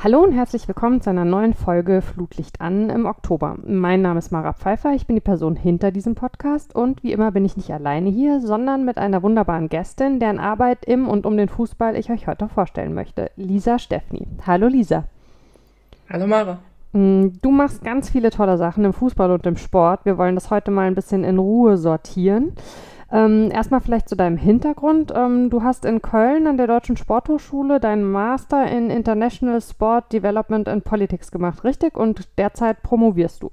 [0.00, 3.56] Hallo und herzlich willkommen zu einer neuen Folge Flutlicht an im Oktober.
[3.66, 7.32] Mein Name ist Mara Pfeiffer, ich bin die Person hinter diesem Podcast und wie immer
[7.32, 11.36] bin ich nicht alleine hier, sondern mit einer wunderbaren Gästin, deren Arbeit im und um
[11.36, 14.28] den Fußball ich euch heute vorstellen möchte, Lisa Steffni.
[14.46, 15.02] Hallo Lisa.
[16.08, 16.58] Hallo Mara.
[16.92, 20.04] Mm, du machst ganz viele tolle Sachen im Fußball und im Sport.
[20.04, 22.52] Wir wollen das heute mal ein bisschen in Ruhe sortieren.
[23.10, 25.12] Ähm, erstmal vielleicht zu deinem Hintergrund.
[25.16, 30.68] Ähm, du hast in Köln an der Deutschen Sporthochschule deinen Master in International Sport Development
[30.68, 31.96] and Politics gemacht, richtig?
[31.96, 33.50] Und derzeit promovierst du.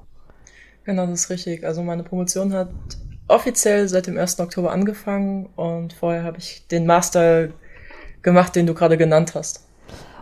[0.84, 1.66] Genau, das ist richtig.
[1.66, 2.70] Also meine Promotion hat
[3.28, 4.40] offiziell seit dem 1.
[4.40, 7.50] Oktober angefangen und vorher habe ich den Master
[8.22, 9.65] gemacht, den du gerade genannt hast.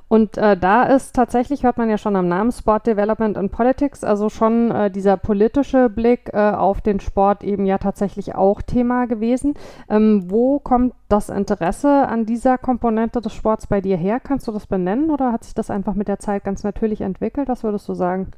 [0.07, 4.03] Und äh, da ist tatsächlich, hört man ja schon am Namen, Sport Development and Politics,
[4.03, 9.05] also schon äh, dieser politische Blick äh, auf den Sport eben ja tatsächlich auch Thema
[9.05, 9.55] gewesen.
[9.89, 14.19] Ähm, wo kommt das Interesse an dieser Komponente des Sports bei dir her?
[14.19, 17.47] Kannst du das benennen oder hat sich das einfach mit der Zeit ganz natürlich entwickelt?
[17.47, 18.31] Was würdest du sagen?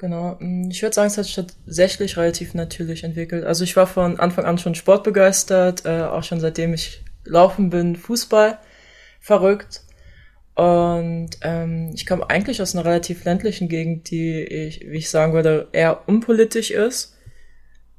[0.00, 3.44] Genau, mm, ich würde sagen, es hat sich tatsächlich relativ natürlich entwickelt.
[3.44, 7.96] Also ich war von Anfang an schon sportbegeistert, äh, auch schon seitdem ich laufen bin,
[7.96, 8.58] Fußball
[9.20, 9.82] verrückt.
[10.54, 15.32] Und ähm, ich komme eigentlich aus einer relativ ländlichen Gegend, die ich, wie ich sagen
[15.32, 17.16] würde, eher unpolitisch ist.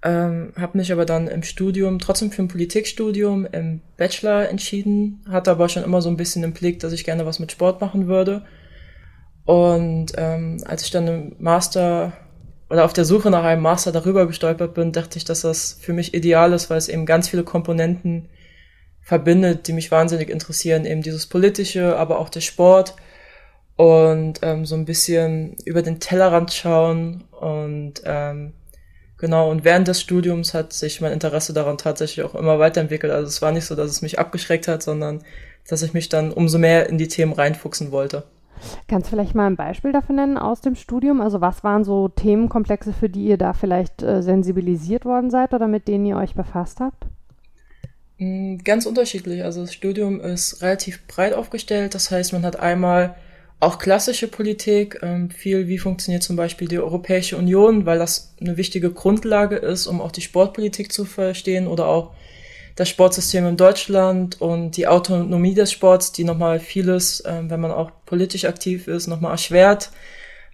[0.03, 5.51] Ähm, habe mich aber dann im Studium trotzdem für ein Politikstudium im Bachelor entschieden, hatte
[5.51, 8.07] aber schon immer so ein bisschen im Blick, dass ich gerne was mit Sport machen
[8.07, 8.43] würde.
[9.45, 12.13] Und ähm, als ich dann im Master
[12.69, 15.93] oder auf der Suche nach einem Master darüber gestolpert bin, dachte ich, dass das für
[15.93, 18.29] mich ideal ist, weil es eben ganz viele Komponenten
[19.01, 20.85] verbindet, die mich wahnsinnig interessieren.
[20.85, 22.95] Eben dieses Politische, aber auch der Sport
[23.75, 28.53] und ähm, so ein bisschen über den Tellerrand schauen und ähm,
[29.17, 33.11] genau und während des Studiums hat sich mein Interesse daran tatsächlich auch immer weiterentwickelt.
[33.11, 35.23] Also es war nicht so, dass es mich abgeschreckt hat, sondern
[35.67, 38.23] dass ich mich dann umso mehr in die Themen reinfuchsen wollte.
[38.87, 41.19] Kannst du vielleicht mal ein Beispiel dafür nennen aus dem Studium?
[41.19, 45.67] Also was waren so Themenkomplexe, für die ihr da vielleicht äh, sensibilisiert worden seid oder
[45.67, 47.07] mit denen ihr euch befasst habt?
[48.21, 49.43] Mm, ganz unterschiedlich.
[49.43, 51.95] Also das Studium ist relativ breit aufgestellt.
[51.95, 53.15] Das heißt, man hat einmal
[53.59, 58.57] auch klassische Politik, ähm, viel wie funktioniert zum Beispiel die Europäische Union, weil das eine
[58.57, 62.11] wichtige Grundlage ist, um auch die Sportpolitik zu verstehen oder auch
[62.75, 67.71] das Sportsystem in Deutschland und die Autonomie des Sports, die nochmal vieles, ähm, wenn man
[67.71, 69.89] auch politisch aktiv ist, nochmal erschwert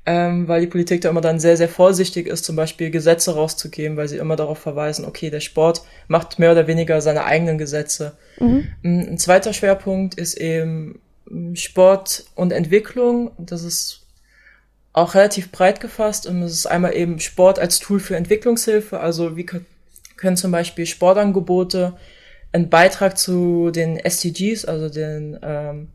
[0.07, 3.97] ähm, weil die Politik da immer dann sehr, sehr vorsichtig ist, zum Beispiel Gesetze rauszugeben,
[3.97, 8.13] weil sie immer darauf verweisen, okay, der Sport macht mehr oder weniger seine eigenen Gesetze.
[8.39, 8.69] Mhm.
[8.83, 11.01] Ein zweiter Schwerpunkt ist eben
[11.55, 13.31] Sport und Entwicklung.
[13.37, 14.05] Das ist
[14.93, 19.01] auch relativ breit gefasst und es ist einmal eben Sport als Tool für Entwicklungshilfe.
[19.01, 21.97] Also wie können zum Beispiel Sportangebote
[22.53, 25.89] einen Beitrag zu den SDGs, also den ähm,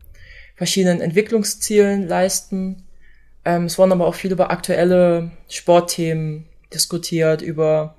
[0.55, 2.83] verschiedenen Entwicklungszielen leisten
[3.45, 7.95] ähm, es wurden aber auch viel über aktuelle Sportthemen diskutiert, über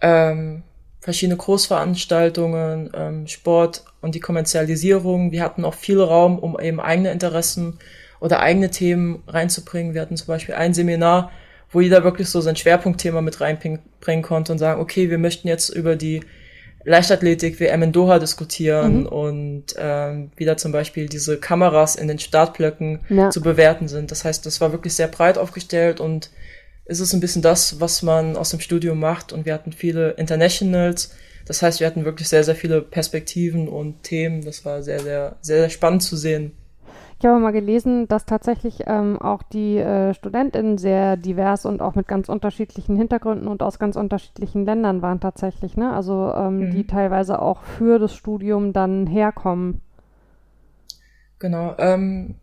[0.00, 0.62] ähm,
[1.00, 5.30] verschiedene Großveranstaltungen, ähm, Sport und die Kommerzialisierung.
[5.30, 7.78] Wir hatten auch viel Raum, um eben eigene Interessen
[8.18, 9.94] oder eigene Themen reinzubringen.
[9.94, 11.30] Wir hatten zum Beispiel ein Seminar,
[11.70, 15.68] wo jeder wirklich so sein Schwerpunktthema mit reinbringen konnte und sagen, okay, wir möchten jetzt
[15.68, 16.22] über die
[16.86, 19.06] Leichtathletik WM in Doha diskutieren mhm.
[19.06, 23.30] und ähm, wieder zum Beispiel diese Kameras in den Startblöcken ja.
[23.30, 24.12] zu bewerten sind.
[24.12, 26.30] Das heißt, das war wirklich sehr breit aufgestellt und
[26.84, 30.12] es ist ein bisschen das, was man aus dem Studium macht und wir hatten viele
[30.12, 31.10] Internationals.
[31.44, 34.44] Das heißt, wir hatten wirklich sehr, sehr viele Perspektiven und Themen.
[34.44, 36.52] Das war sehr, sehr, sehr, sehr spannend zu sehen.
[37.18, 41.94] Ich habe mal gelesen, dass tatsächlich ähm, auch die äh, StudentInnen sehr divers und auch
[41.94, 45.94] mit ganz unterschiedlichen Hintergründen und aus ganz unterschiedlichen Ländern waren tatsächlich, ne?
[45.94, 46.70] Also ähm, mhm.
[46.72, 49.80] die teilweise auch für das Studium dann herkommen.
[51.38, 51.74] Genau.
[51.78, 52.34] Ähm,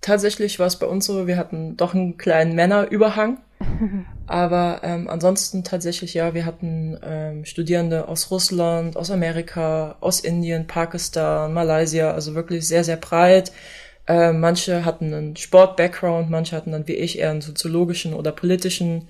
[0.00, 3.38] tatsächlich war es bei uns so, wir hatten doch einen kleinen Männerüberhang.
[4.26, 10.66] Aber ähm, ansonsten tatsächlich ja, wir hatten ähm, Studierende aus Russland, aus Amerika, aus Indien,
[10.66, 13.52] Pakistan, Malaysia, also wirklich sehr, sehr breit.
[14.06, 19.08] Äh, manche hatten einen Sport-Background, manche hatten dann wie ich eher einen soziologischen oder politischen,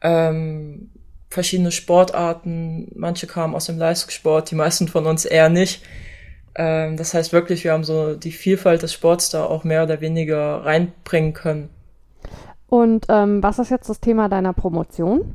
[0.00, 0.90] ähm,
[1.28, 5.82] verschiedene Sportarten, manche kamen aus dem Leistungssport, die meisten von uns eher nicht.
[6.54, 10.00] Ähm, das heißt wirklich, wir haben so die Vielfalt des Sports da auch mehr oder
[10.00, 11.70] weniger reinbringen können.
[12.68, 15.34] Und ähm, was ist jetzt das Thema deiner Promotion?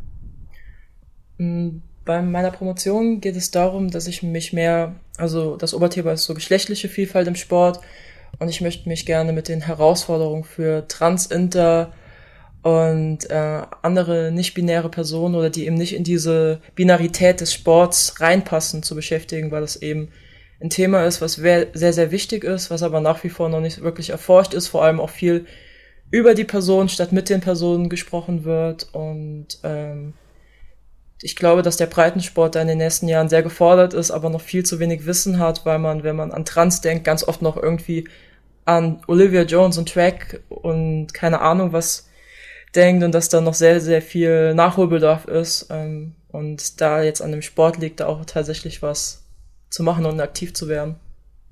[1.37, 6.23] Mm, bei meiner Promotion geht es darum, dass ich mich mehr, also das Oberthema ist
[6.23, 7.79] so geschlechtliche Vielfalt im Sport,
[8.39, 11.91] und ich möchte mich gerne mit den Herausforderungen für Trans, Inter
[12.61, 18.83] und äh, andere nicht-binäre Personen oder die eben nicht in diese Binarität des Sports reinpassen
[18.83, 20.09] zu beschäftigen, weil das eben
[20.59, 23.81] ein Thema ist, was sehr, sehr wichtig ist, was aber nach wie vor noch nicht
[23.81, 25.45] wirklich erforscht ist, vor allem auch viel
[26.09, 28.87] über die Person statt mit den Personen gesprochen wird.
[28.93, 30.13] Und ähm,
[31.21, 34.41] ich glaube, dass der Breitensport da in den nächsten Jahren sehr gefordert ist, aber noch
[34.41, 37.57] viel zu wenig Wissen hat, weil man, wenn man an Trans denkt, ganz oft noch
[37.57, 38.07] irgendwie
[38.67, 42.09] an Olivia Jones und Track und keine Ahnung was
[42.75, 45.67] denkt und dass da noch sehr, sehr viel Nachholbedarf ist.
[45.71, 49.23] Ähm, und da jetzt an dem Sport liegt, da auch tatsächlich was
[49.69, 50.95] zu machen und aktiv zu werden.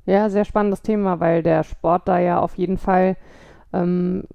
[0.06, 3.16] Ja, sehr spannendes Thema, weil der Sport da ja auf jeden Fall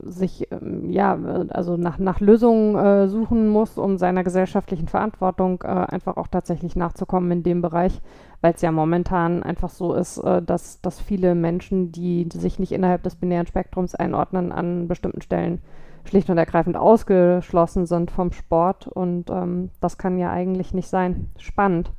[0.02, 5.69] sich ähm, ja also nach, nach Lösungen äh, suchen muss, um seiner gesellschaftlichen Verantwortung äh,
[5.69, 8.00] einfach auch tatsächlich nachzukommen in dem Bereich,
[8.40, 12.72] weil es ja momentan einfach so ist, äh, dass, dass viele Menschen, die sich nicht
[12.72, 15.60] innerhalb des binären Spektrums einordnen, an bestimmten Stellen
[16.04, 21.31] schlicht und ergreifend ausgeschlossen sind vom Sport und ähm, das kann ja eigentlich nicht sein.
[21.38, 21.92] Spannend.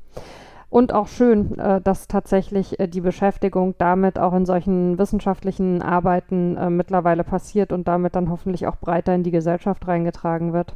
[0.71, 6.56] Und auch schön, äh, dass tatsächlich äh, die Beschäftigung damit auch in solchen wissenschaftlichen Arbeiten
[6.56, 10.73] äh, mittlerweile passiert und damit dann hoffentlich auch breiter in die Gesellschaft reingetragen wird.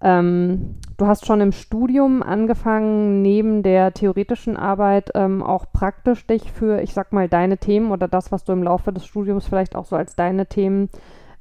[0.00, 6.50] Ähm, du hast schon im Studium angefangen, neben der theoretischen Arbeit ähm, auch praktisch dich
[6.50, 9.76] für, ich sag mal, deine Themen oder das, was du im Laufe des Studiums vielleicht
[9.76, 10.88] auch so als deine Themen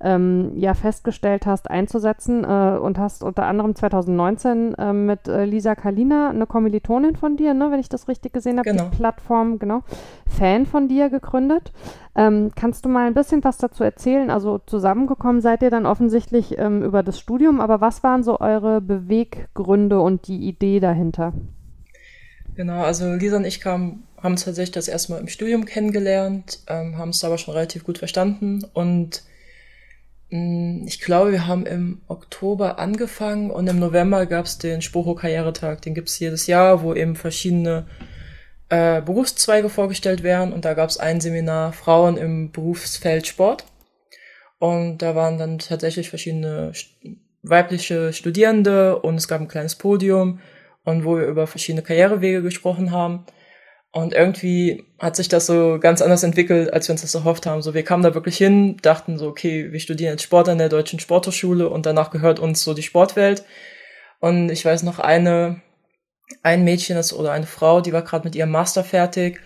[0.04, 5.76] ähm, ja festgestellt hast, einzusetzen äh, und hast unter anderem 2019 äh, mit äh, Lisa
[5.76, 8.90] Kalina, eine Kommilitonin von dir, ne, wenn ich das richtig gesehen habe, genau.
[8.90, 9.82] die Plattform, genau,
[10.28, 11.72] Fan von dir gegründet.
[12.16, 14.30] Ähm, kannst du mal ein bisschen was dazu erzählen?
[14.30, 18.82] Also zusammengekommen seid ihr dann offensichtlich ähm, über das Studium, aber was waren so eure
[18.82, 21.34] Beweggründe und die Idee dahinter?
[22.56, 26.60] Genau, also Lisa und ich kamen, haben uns tatsächlich das erste Mal im Studium kennengelernt,
[26.68, 29.24] ähm, haben es aber schon relativ gut verstanden und
[30.88, 35.84] ich glaube, wir haben im Oktober angefangen und im November gab es den Sporo-Karrieretag.
[35.84, 37.86] Den gibt es jedes Jahr, wo eben verschiedene
[38.70, 40.52] äh, Berufszweige vorgestellt werden.
[40.52, 43.66] Und da gab es ein Seminar Frauen im Berufsfeld Sport.
[44.58, 46.72] Und da waren dann tatsächlich verschiedene
[47.44, 50.40] weibliche Studierende und es gab ein kleines Podium
[50.84, 53.26] und wo wir über verschiedene Karrierewege gesprochen haben.
[53.94, 57.62] Und irgendwie hat sich das so ganz anders entwickelt, als wir uns das erhofft haben.
[57.62, 60.68] So, wir kamen da wirklich hin, dachten so, okay, wir studieren jetzt Sport an der
[60.70, 63.46] Deutschen Sporthochschule und danach gehört uns so die Sportwelt.
[64.20, 65.62] Und ich weiß noch eine,
[66.42, 69.40] ein Mädchen ist oder eine Frau, die war gerade mit ihrem Master fertig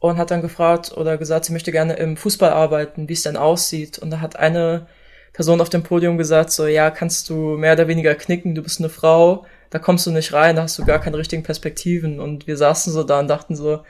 [0.00, 3.36] und hat dann gefragt oder gesagt, sie möchte gerne im Fußball arbeiten, wie es denn
[3.36, 3.96] aussieht.
[4.00, 4.88] Und da hat eine
[5.32, 8.80] Person auf dem Podium gesagt, so, ja, kannst du mehr oder weniger knicken, du bist
[8.80, 12.20] eine Frau, da kommst du nicht rein, da hast du gar keine richtigen Perspektiven.
[12.20, 13.80] Und wir saßen so da und dachten so,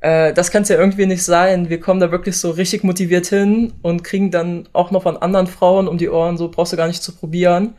[0.00, 1.68] äh, das kann es ja irgendwie nicht sein.
[1.68, 5.46] Wir kommen da wirklich so richtig motiviert hin und kriegen dann auch noch von anderen
[5.46, 7.74] Frauen um die Ohren, so brauchst du gar nicht zu probieren.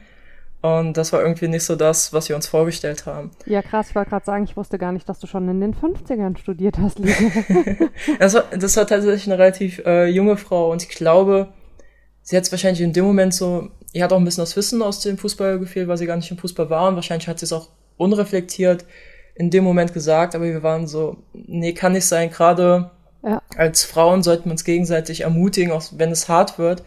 [0.61, 3.31] Und das war irgendwie nicht so das, was wir uns vorgestellt haben.
[3.45, 5.73] Ja, krass, ich wollte gerade sagen, ich wusste gar nicht, dass du schon in den
[5.73, 6.99] 50ern studiert hast,
[8.19, 11.47] das, war, das war tatsächlich eine relativ äh, junge Frau und ich glaube,
[12.23, 14.81] sie hat es wahrscheinlich in dem Moment so ihr hat auch ein bisschen das Wissen
[14.81, 17.45] aus dem Fußball gefehlt, weil sie gar nicht im Fußball war und wahrscheinlich hat sie
[17.45, 18.85] es auch unreflektiert
[19.35, 22.91] in dem Moment gesagt, aber wir waren so, nee, kann nicht sein, gerade
[23.23, 23.41] ja.
[23.55, 26.83] als Frauen sollten wir uns gegenseitig ermutigen, auch wenn es hart wird.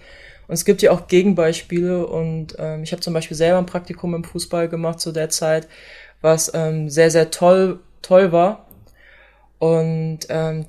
[0.49, 4.15] Und es gibt ja auch Gegenbeispiele und ähm, ich habe zum Beispiel selber ein Praktikum
[4.15, 5.69] im Fußball gemacht zu der Zeit,
[6.21, 8.67] was ähm, sehr, sehr toll, toll war.
[9.59, 10.67] Und ähm,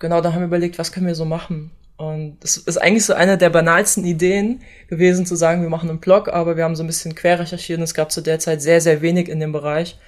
[0.00, 1.70] genau, da haben wir überlegt, was können wir so machen.
[1.96, 6.00] Und das ist eigentlich so eine der banalsten Ideen gewesen, zu sagen, wir machen einen
[6.00, 8.62] Blog, aber wir haben so ein bisschen quer recherchiert und es gab zu der Zeit
[8.62, 9.98] sehr, sehr wenig in dem Bereich.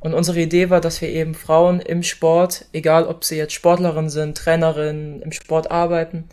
[0.00, 4.10] Und unsere Idee war, dass wir eben Frauen im Sport, egal ob sie jetzt Sportlerin
[4.10, 6.28] sind, Trainerin, im Sport arbeiten,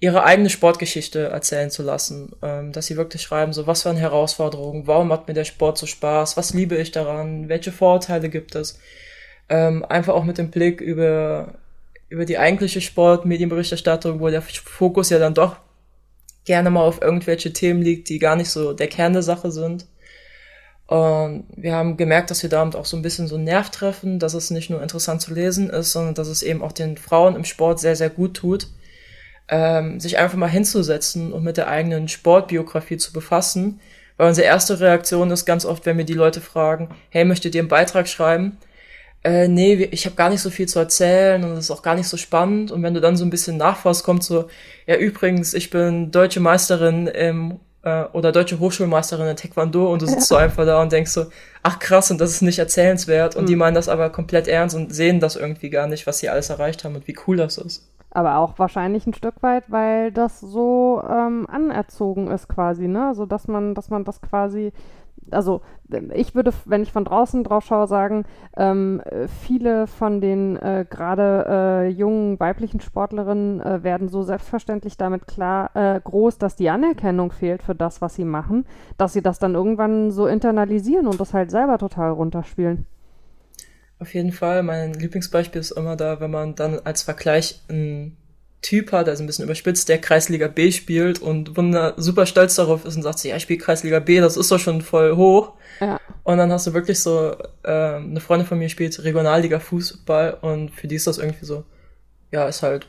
[0.00, 2.32] ihre eigene Sportgeschichte erzählen zu lassen.
[2.42, 5.86] Ähm, dass sie wirklich schreiben, so was waren Herausforderungen, warum hat mir der Sport so
[5.86, 8.78] Spaß, was liebe ich daran, welche Vorurteile gibt es.
[9.48, 11.54] Ähm, einfach auch mit dem Blick über
[12.08, 15.56] über die eigentliche Sportmedienberichterstattung, wo der Fokus ja dann doch
[16.44, 19.86] gerne mal auf irgendwelche Themen liegt, die gar nicht so der Kern der Sache sind.
[20.86, 24.18] Und wir haben gemerkt, dass wir damit auch so ein bisschen so einen Nerv treffen,
[24.18, 27.36] dass es nicht nur interessant zu lesen ist, sondern dass es eben auch den Frauen
[27.36, 28.68] im Sport sehr, sehr gut tut,
[29.50, 33.80] ähm, sich einfach mal hinzusetzen und mit der eigenen Sportbiografie zu befassen.
[34.16, 37.60] Weil unsere erste Reaktion ist ganz oft, wenn wir die Leute fragen, hey, möchtet ihr
[37.60, 38.56] einen Beitrag schreiben?
[39.28, 41.94] Äh, nee, ich habe gar nicht so viel zu erzählen und es ist auch gar
[41.94, 42.72] nicht so spannend.
[42.72, 44.48] Und wenn du dann so ein bisschen nachfasst, kommt so,
[44.86, 50.06] ja übrigens, ich bin deutsche Meisterin im äh, oder deutsche Hochschulmeisterin in Taekwondo und du
[50.06, 51.26] sitzt so einfach da und denkst so,
[51.62, 53.36] ach krass, und das ist nicht erzählenswert.
[53.36, 53.46] Und mhm.
[53.48, 56.50] die meinen das aber komplett ernst und sehen das irgendwie gar nicht, was sie alles
[56.50, 57.88] erreicht haben und wie cool das ist.
[58.10, 63.08] Aber auch wahrscheinlich ein Stück weit, weil das so ähm, anerzogen ist quasi, ne?
[63.08, 64.72] Also dass man, dass man das quasi
[65.30, 65.62] also
[66.14, 68.24] ich würde, wenn ich von draußen drauf schaue, sagen,
[68.56, 69.02] ähm,
[69.42, 75.70] viele von den äh, gerade äh, jungen weiblichen Sportlerinnen äh, werden so selbstverständlich damit klar
[75.74, 78.66] äh, groß, dass die Anerkennung fehlt für das, was sie machen,
[78.96, 82.86] dass sie das dann irgendwann so internalisieren und das halt selber total runterspielen.
[84.00, 84.62] Auf jeden Fall.
[84.62, 88.16] Mein Lieblingsbeispiel ist immer da, wenn man dann als Vergleich ein
[88.60, 92.84] Typ hat, also ein bisschen überspitzt, der Kreisliga B spielt und wunder super stolz darauf
[92.84, 95.52] ist und sagt, ja, ich spiele Kreisliga B, das ist doch schon voll hoch.
[95.80, 96.00] Ja.
[96.24, 100.70] Und dann hast du wirklich so, äh, eine Freundin von mir spielt Regionalliga Fußball und
[100.72, 101.64] für die ist das irgendwie so,
[102.32, 102.86] ja, ist halt,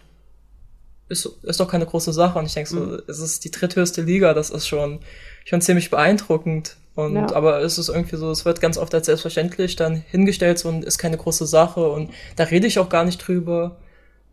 [1.07, 2.39] ist, ist doch keine große Sache.
[2.39, 3.01] Und ich denke so, mhm.
[3.07, 4.99] es ist die dritthöchste Liga, das ist schon,
[5.45, 6.77] schon ziemlich beeindruckend.
[6.95, 7.33] Und ja.
[7.33, 10.83] aber es ist irgendwie so, es wird ganz oft als selbstverständlich dann hingestellt so, und
[10.83, 13.77] ist keine große Sache und da rede ich auch gar nicht drüber.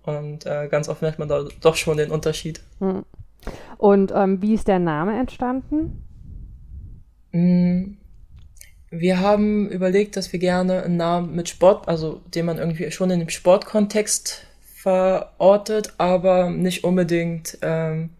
[0.06, 2.62] Und äh, ganz oft merkt man da doch schon den Unterschied.
[2.78, 3.04] Hm.
[3.76, 6.04] Und ähm, wie ist der Name entstanden?
[7.32, 7.98] Hm.
[8.90, 13.10] Wir haben überlegt, dass wir gerne einen Namen mit Sport, also den man irgendwie schon
[13.10, 18.10] in dem Sportkontext verortet, aber nicht unbedingt ähm,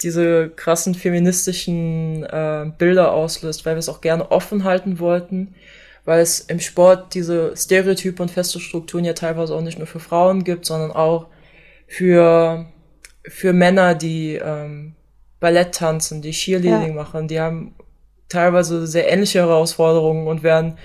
[0.00, 5.54] diese krassen feministischen äh, Bilder auslöst, weil wir es auch gerne offen halten wollten
[6.04, 10.00] weil es im Sport diese Stereotype und feste Strukturen ja teilweise auch nicht nur für
[10.00, 11.26] Frauen gibt, sondern auch
[11.86, 12.66] für,
[13.24, 14.94] für Männer, die ähm,
[15.38, 17.02] Ballett tanzen, die Cheerleading ja.
[17.02, 17.74] machen, die haben
[18.28, 20.78] teilweise sehr ähnliche Herausforderungen und werden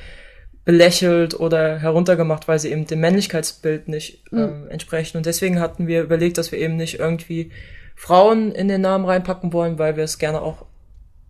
[0.65, 4.39] belächelt oder heruntergemacht, weil sie eben dem Männlichkeitsbild nicht mhm.
[4.39, 5.15] ähm, entsprechen.
[5.15, 7.51] Und deswegen hatten wir überlegt, dass wir eben nicht irgendwie
[7.95, 10.65] Frauen in den Namen reinpacken wollen, weil wir es gerne auch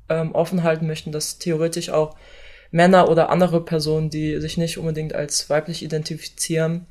[0.10, 2.16] ähm, offen halten möchten, dass theoretisch auch
[2.72, 6.86] Männer oder andere Personen, die sich nicht unbedingt als weiblich identifizieren,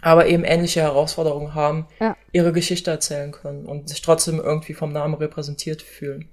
[0.00, 2.16] aber eben ähnliche Herausforderungen haben, ja.
[2.32, 6.28] ihre Geschichte erzählen können und sich trotzdem irgendwie vom Namen repräsentiert fühlen.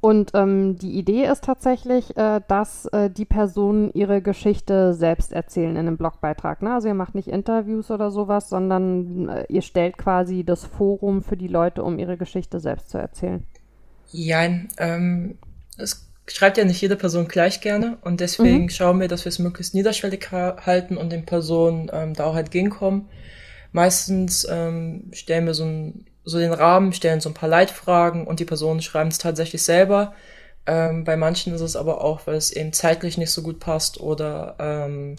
[0.00, 5.70] Und ähm, die Idee ist tatsächlich, äh, dass äh, die Personen ihre Geschichte selbst erzählen
[5.70, 6.62] in einem Blogbeitrag.
[6.62, 6.74] Ne?
[6.74, 11.36] Also ihr macht nicht Interviews oder sowas, sondern äh, ihr stellt quasi das Forum für
[11.36, 13.46] die Leute, um ihre Geschichte selbst zu erzählen.
[14.12, 15.38] Ja, ähm,
[15.78, 18.70] es schreibt ja nicht jede Person gleich gerne und deswegen mhm.
[18.70, 23.08] schauen wir, dass wir es möglichst niederschwellig halten und den Personen ähm, da auch entgegenkommen.
[23.72, 28.40] Meistens ähm, stellen wir so, ein, so den Rahmen, stellen so ein paar Leitfragen und
[28.40, 30.14] die Personen schreiben es tatsächlich selber.
[30.66, 34.00] Ähm, bei manchen ist es aber auch, weil es eben zeitlich nicht so gut passt
[34.00, 35.16] oder ähm,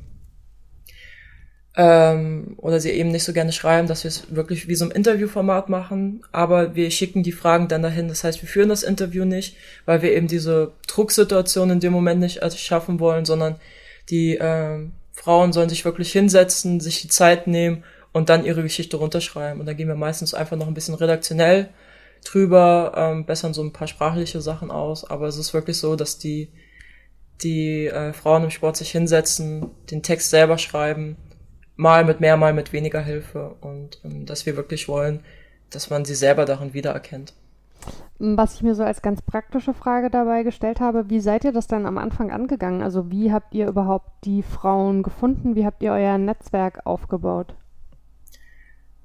[1.79, 4.91] ähm, oder sie eben nicht so gerne schreiben, dass wir es wirklich wie so ein
[4.91, 8.07] Interviewformat machen, aber wir schicken die Fragen dann dahin.
[8.07, 9.55] Das heißt, wir führen das Interview nicht,
[9.85, 13.57] weil wir eben diese Drucksituation in dem Moment nicht schaffen wollen, sondern
[14.09, 18.97] die äh, Frauen sollen sich wirklich hinsetzen, sich die Zeit nehmen und dann ihre Geschichte
[18.97, 19.59] runterschreiben.
[19.59, 21.69] Und da gehen wir meistens einfach noch ein bisschen redaktionell
[22.25, 25.07] drüber, ähm, bessern so ein paar sprachliche Sachen aus.
[25.07, 26.49] Aber es ist wirklich so, dass die,
[27.43, 31.17] die äh, Frauen im Sport sich hinsetzen, den Text selber schreiben
[31.77, 35.21] mal mit mehr, mal mit weniger Hilfe und ähm, dass wir wirklich wollen,
[35.69, 37.33] dass man sie selber darin wiedererkennt.
[38.19, 41.67] Was ich mir so als ganz praktische Frage dabei gestellt habe, wie seid ihr das
[41.67, 42.81] dann am Anfang angegangen?
[42.81, 45.55] Also wie habt ihr überhaupt die Frauen gefunden?
[45.55, 47.53] Wie habt ihr euer Netzwerk aufgebaut?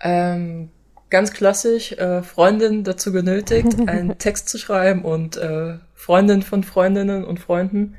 [0.00, 0.70] Ähm,
[1.10, 7.24] ganz klassisch, äh, Freundin dazu genötigt, einen Text zu schreiben und äh, Freundin von Freundinnen
[7.24, 7.96] und Freunden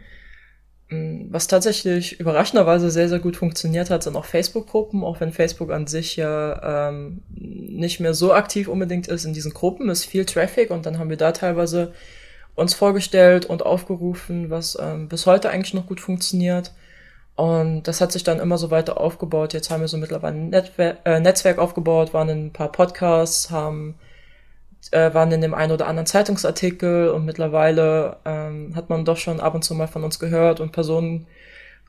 [1.29, 5.87] was tatsächlich überraschenderweise sehr, sehr gut funktioniert hat, sind auch Facebook-Gruppen, auch wenn Facebook an
[5.87, 10.71] sich ja ähm, nicht mehr so aktiv unbedingt ist in diesen Gruppen, ist viel Traffic
[10.71, 11.93] und dann haben wir da teilweise
[12.55, 16.71] uns vorgestellt und aufgerufen, was ähm, bis heute eigentlich noch gut funktioniert.
[17.35, 19.53] Und das hat sich dann immer so weiter aufgebaut.
[19.53, 23.49] Jetzt haben wir so mittlerweile ein Netwer äh, Netzwerk aufgebaut, waren in ein paar Podcasts,
[23.49, 23.95] haben
[24.91, 29.39] äh, waren in dem einen oder anderen Zeitungsartikel und mittlerweile ähm, hat man doch schon
[29.39, 31.27] ab und zu mal von uns gehört und Personen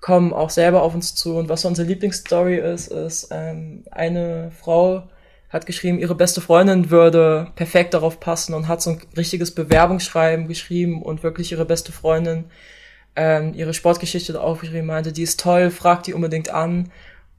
[0.01, 1.37] kommen auch selber auf uns zu.
[1.37, 5.05] Und was unsere Lieblingsstory ist, ist ähm, eine Frau
[5.49, 10.49] hat geschrieben, ihre beste Freundin würde perfekt darauf passen und hat so ein richtiges Bewerbungsschreiben
[10.49, 12.47] geschrieben und wirklich ihre beste Freundin
[13.17, 16.91] ähm, ihre Sportgeschichte aufgeschrieben meinte, die ist toll, fragt die unbedingt an.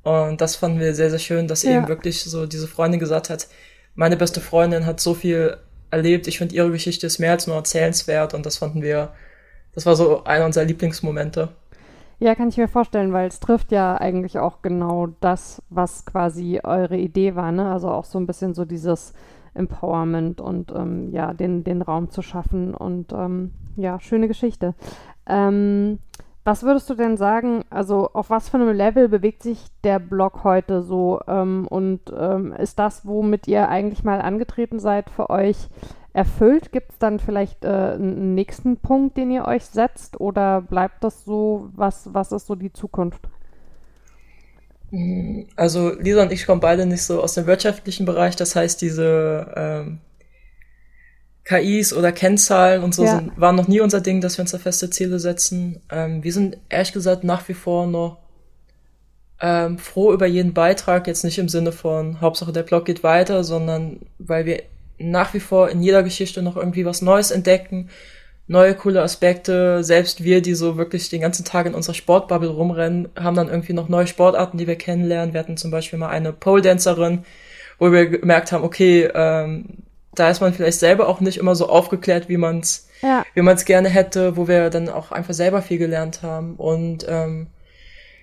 [0.04, 1.72] Und das fanden wir sehr, sehr schön, dass ja.
[1.72, 3.48] eben wirklich so diese Freundin gesagt hat,
[3.96, 5.58] meine beste Freundin hat so viel
[5.92, 6.28] erlebt.
[6.28, 9.14] Ich finde, ihre Geschichte ist mehr als nur erzählenswert und das fanden wir,
[9.74, 11.50] das war so einer unserer Lieblingsmomente.
[12.20, 16.62] Ja, kann ich mir vorstellen, weil es trifft ja eigentlich auch genau das, was quasi
[16.64, 17.70] eure Idee war, ne?
[17.72, 19.14] Also auch so ein bisschen so dieses
[19.54, 24.76] Empowerment und ähm, ja, den, den Raum zu schaffen und ähm, ja, schöne Geschichte.
[25.28, 26.00] Ähm,
[26.46, 30.44] was würdest du denn sagen, also auf was für einem Level bewegt sich der Blog
[30.44, 35.58] heute so ähm, und ähm, ist das, womit ihr eigentlich mal angetreten seid für euch,
[36.14, 36.72] erfüllt?
[36.72, 41.26] Gibt es dann vielleicht äh, einen nächsten Punkt, den ihr euch setzt oder bleibt das
[41.26, 41.70] so?
[41.76, 43.28] Was, was ist so die Zukunft?
[45.56, 49.52] Also Lisa und ich kommen beide nicht so aus dem wirtschaftlichen Bereich, das heißt diese
[49.58, 50.00] ähm,
[51.46, 53.18] KIs oder Kennzahlen und so ja.
[53.18, 55.80] sind, waren noch nie unser Ding, dass wir uns da feste Ziele setzen.
[55.92, 58.18] Ähm, wir sind ehrlich gesagt nach wie vor noch
[59.40, 63.44] ähm, froh über jeden Beitrag, jetzt nicht im Sinne von Hauptsache der Blog geht weiter,
[63.44, 64.64] sondern weil wir
[64.98, 67.90] nach wie vor in jeder Geschichte noch irgendwie was Neues entdecken,
[68.48, 69.84] neue coole Aspekte.
[69.84, 73.74] Selbst wir, die so wirklich den ganzen Tag in unserer Sportbubble rumrennen, haben dann irgendwie
[73.74, 75.34] noch neue Sportarten, die wir kennenlernen.
[75.34, 77.26] Wir hatten zum Beispiel mal eine Pole-Dancerin,
[77.78, 79.84] wo wir gemerkt haben, okay, ähm,
[80.16, 83.26] da ist man vielleicht selber auch nicht immer so aufgeklärt, wie man es ja.
[83.34, 86.56] wie man es gerne hätte, wo wir dann auch einfach selber viel gelernt haben.
[86.56, 87.48] Und ähm,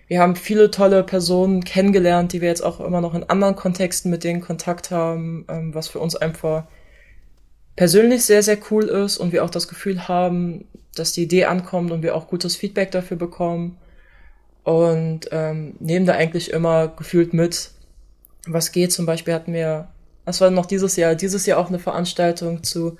[0.08, 4.10] wir haben viele tolle Personen kennengelernt, die wir jetzt auch immer noch in anderen Kontexten
[4.10, 6.64] mit denen Kontakt haben, ähm, was für uns einfach
[7.76, 11.90] persönlich sehr, sehr cool ist und wir auch das Gefühl haben, dass die Idee ankommt
[11.90, 13.78] und wir auch gutes Feedback dafür bekommen.
[14.64, 17.70] Und ähm, nehmen da eigentlich immer gefühlt mit,
[18.46, 18.92] was geht.
[18.92, 19.88] Zum Beispiel hatten wir,
[20.24, 22.96] das war noch dieses Jahr, dieses Jahr auch eine Veranstaltung zu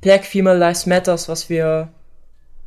[0.00, 1.92] Black Female Lives Matters, was wir,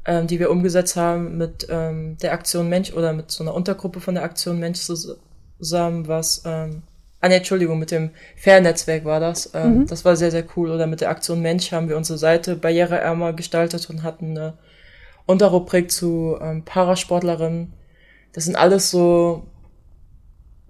[0.05, 3.99] ähm, die wir umgesetzt haben mit ähm, der Aktion Mensch oder mit so einer Untergruppe
[3.99, 6.83] von der Aktion Mensch zusammen, was ähm,
[7.21, 9.51] Ah ne, Entschuldigung, mit dem Fair-Netzwerk war das.
[9.53, 9.87] Ähm, mhm.
[9.87, 10.71] Das war sehr, sehr cool.
[10.71, 14.53] Oder mit der Aktion Mensch haben wir unsere Seite barriereärmer gestaltet und hatten eine
[15.25, 17.73] Unterrubrik zu ähm, Parasportlerinnen.
[18.31, 19.43] Das sind alles so,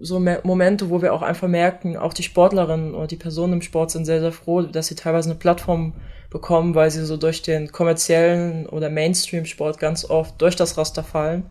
[0.00, 3.90] so Momente, wo wir auch einfach merken, auch die Sportlerinnen oder die Personen im Sport
[3.90, 5.92] sind sehr, sehr froh, dass sie teilweise eine Plattform
[6.30, 11.44] bekommen, weil sie so durch den kommerziellen oder Mainstream-Sport ganz oft durch das Raster fallen.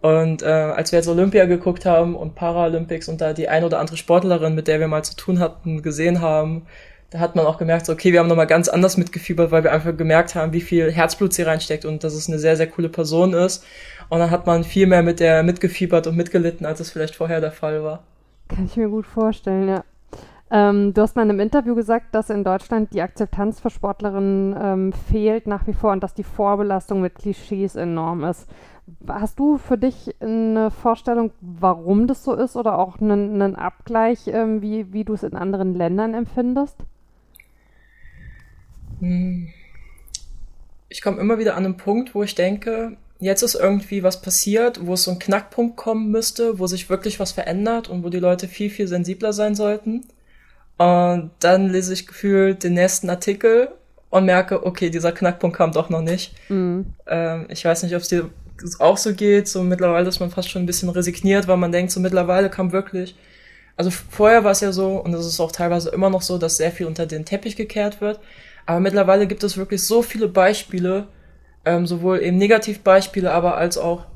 [0.00, 3.78] Und äh, als wir jetzt Olympia geguckt haben und Paralympics und da die ein oder
[3.78, 6.66] andere Sportlerin, mit der wir mal zu tun hatten, gesehen haben,
[7.10, 9.72] da hat man auch gemerkt, so, okay, wir haben nochmal ganz anders mitgefiebert, weil wir
[9.72, 12.88] einfach gemerkt haben, wie viel Herzblut sie reinsteckt und dass es eine sehr, sehr coole
[12.88, 13.64] Person ist.
[14.10, 17.40] Und dann hat man viel mehr mit der mitgefiebert und mitgelitten, als es vielleicht vorher
[17.40, 18.02] der Fall war.
[18.48, 19.84] Kann ich mir gut vorstellen, ja.
[20.50, 24.56] Ähm, du hast mal in einem Interview gesagt, dass in Deutschland die Akzeptanz für Sportlerinnen
[24.60, 28.50] ähm, fehlt nach wie vor und dass die Vorbelastung mit Klischees enorm ist.
[29.06, 34.26] Hast du für dich eine Vorstellung, warum das so ist oder auch einen, einen Abgleich,
[34.26, 36.78] ähm, wie, wie du es in anderen Ländern empfindest?
[38.98, 39.50] Hm.
[40.88, 44.84] Ich komme immer wieder an einen Punkt, wo ich denke, jetzt ist irgendwie was passiert,
[44.86, 48.18] wo es so ein Knackpunkt kommen müsste, wo sich wirklich was verändert und wo die
[48.18, 50.04] Leute viel, viel sensibler sein sollten.
[50.78, 53.68] Und dann lese ich gefühlt den nächsten Artikel
[54.08, 56.34] und merke, okay, dieser Knackpunkt kam doch noch nicht.
[56.48, 56.86] Mhm.
[57.06, 58.30] Ähm, ich weiß nicht, ob es dir
[58.78, 59.48] auch so geht.
[59.48, 62.72] So mittlerweile ist man fast schon ein bisschen resigniert, weil man denkt, so mittlerweile kam
[62.72, 63.14] wirklich.
[63.76, 66.56] Also vorher war es ja so, und es ist auch teilweise immer noch so, dass
[66.56, 68.20] sehr viel unter den Teppich gekehrt wird.
[68.66, 71.08] Aber mittlerweile gibt es wirklich so viele Beispiele,
[71.64, 74.06] ähm, sowohl eben Negativbeispiele, aber als auch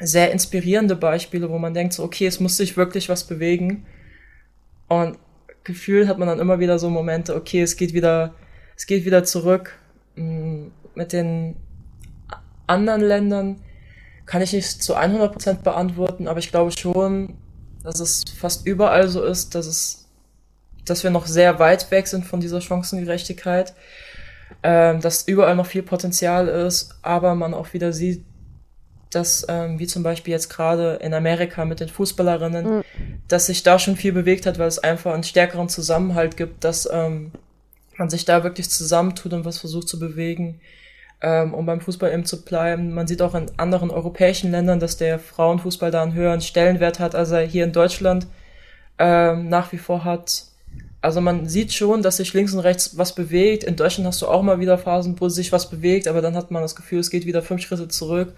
[0.00, 3.86] sehr inspirierende Beispiele, wo man denkt, so, okay, es muss sich wirklich was bewegen.
[4.88, 5.18] Und
[5.64, 8.34] gefühlt hat man dann immer wieder so Momente, okay, es geht wieder,
[8.76, 9.78] es geht wieder zurück.
[10.16, 11.56] Mm, mit den
[12.66, 13.62] anderen Ländern
[14.26, 17.34] kann ich nicht zu 100% beantworten, aber ich glaube schon,
[17.82, 20.08] dass es fast überall so ist, dass es,
[20.84, 23.74] dass wir noch sehr weit weg sind von dieser Chancengerechtigkeit,
[24.62, 28.24] ähm, dass überall noch viel Potenzial ist, aber man auch wieder sieht,
[29.10, 32.82] dass, ähm, wie zum Beispiel jetzt gerade in Amerika mit den Fußballerinnen, mhm.
[33.28, 36.88] dass sich da schon viel bewegt hat, weil es einfach einen stärkeren Zusammenhalt gibt, dass
[36.90, 37.32] ähm,
[37.98, 40.60] man sich da wirklich zusammentut und was versucht zu bewegen
[41.22, 42.92] ähm, um beim Fußball eben zu bleiben.
[42.92, 47.14] Man sieht auch in anderen europäischen Ländern, dass der Frauenfußball da einen höheren Stellenwert hat,
[47.14, 48.26] als er hier in Deutschland
[48.98, 50.46] ähm, nach wie vor hat.
[51.02, 53.64] Also man sieht schon, dass sich links und rechts was bewegt.
[53.64, 56.52] In Deutschland hast du auch mal wieder Phasen, wo sich was bewegt, aber dann hat
[56.52, 58.34] man das Gefühl, es geht wieder fünf Schritte zurück.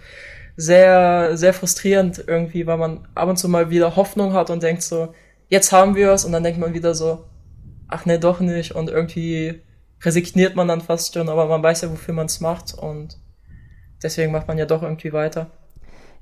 [0.57, 4.81] Sehr, sehr frustrierend irgendwie, weil man ab und zu mal wieder Hoffnung hat und denkt
[4.81, 5.13] so,
[5.47, 7.25] jetzt haben wir es und dann denkt man wieder so,
[7.87, 9.61] ach nee, doch nicht und irgendwie
[10.01, 13.19] resigniert man dann fast schon, aber man weiß ja, wofür man es macht und
[14.01, 15.51] deswegen macht man ja doch irgendwie weiter.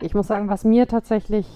[0.01, 1.47] Ich muss sagen, was mir tatsächlich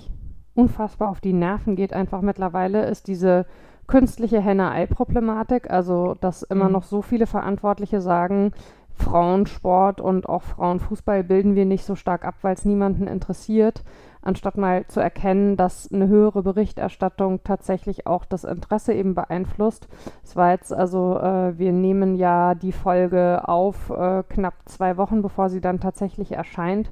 [0.54, 3.46] unfassbar auf die Nerven geht, einfach mittlerweile, ist diese
[3.88, 5.70] künstliche Henne-Ei-Problematik.
[5.72, 6.74] Also, dass immer mhm.
[6.74, 8.52] noch so viele Verantwortliche sagen,
[8.94, 13.84] Frauensport und auch Frauenfußball bilden wir nicht so stark ab, weil es niemanden interessiert
[14.28, 19.88] anstatt mal zu erkennen, dass eine höhere Berichterstattung tatsächlich auch das Interesse eben beeinflusst.
[20.24, 25.22] Es war jetzt also, äh, wir nehmen ja die Folge auf äh, knapp zwei Wochen,
[25.22, 26.92] bevor sie dann tatsächlich erscheint.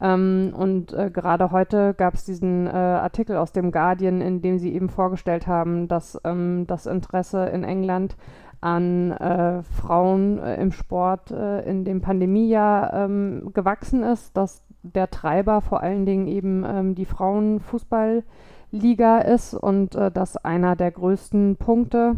[0.00, 4.58] Ähm, und äh, gerade heute gab es diesen äh, Artikel aus dem Guardian, in dem
[4.58, 8.16] sie eben vorgestellt haben, dass ähm, das Interesse in England
[8.60, 15.10] an äh, Frauen äh, im Sport äh, in dem Pandemiejahr ähm, gewachsen ist, dass der
[15.10, 21.56] Treiber vor allen Dingen eben ähm, die Frauenfußballliga ist und äh, dass einer der größten
[21.56, 22.16] Punkte,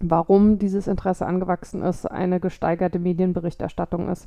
[0.00, 4.26] warum dieses Interesse angewachsen ist, eine gesteigerte Medienberichterstattung ist.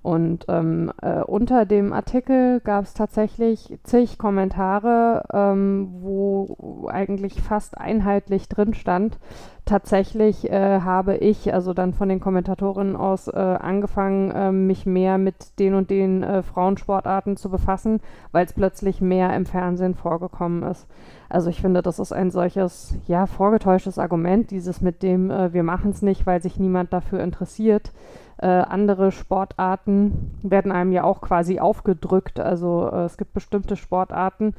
[0.00, 7.76] Und ähm, äh, unter dem Artikel gab es tatsächlich zig Kommentare, ähm, wo eigentlich fast
[7.76, 9.18] einheitlich drin stand.
[9.64, 15.18] Tatsächlich äh, habe ich, also dann von den Kommentatorinnen aus, äh, angefangen, äh, mich mehr
[15.18, 18.00] mit den und den äh, Frauensportarten zu befassen,
[18.32, 20.86] weil es plötzlich mehr im Fernsehen vorgekommen ist.
[21.28, 25.62] Also ich finde, das ist ein solches, ja, vorgetäuschtes Argument, dieses mit dem, äh, wir
[25.62, 27.92] machen es nicht, weil sich niemand dafür interessiert
[28.38, 32.38] äh, andere Sportarten werden einem ja auch quasi aufgedrückt.
[32.40, 34.54] Also äh, es gibt bestimmte Sportarten.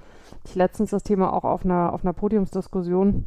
[0.46, 3.26] Ich letztens das Thema auch auf einer, auf einer Podiumsdiskussion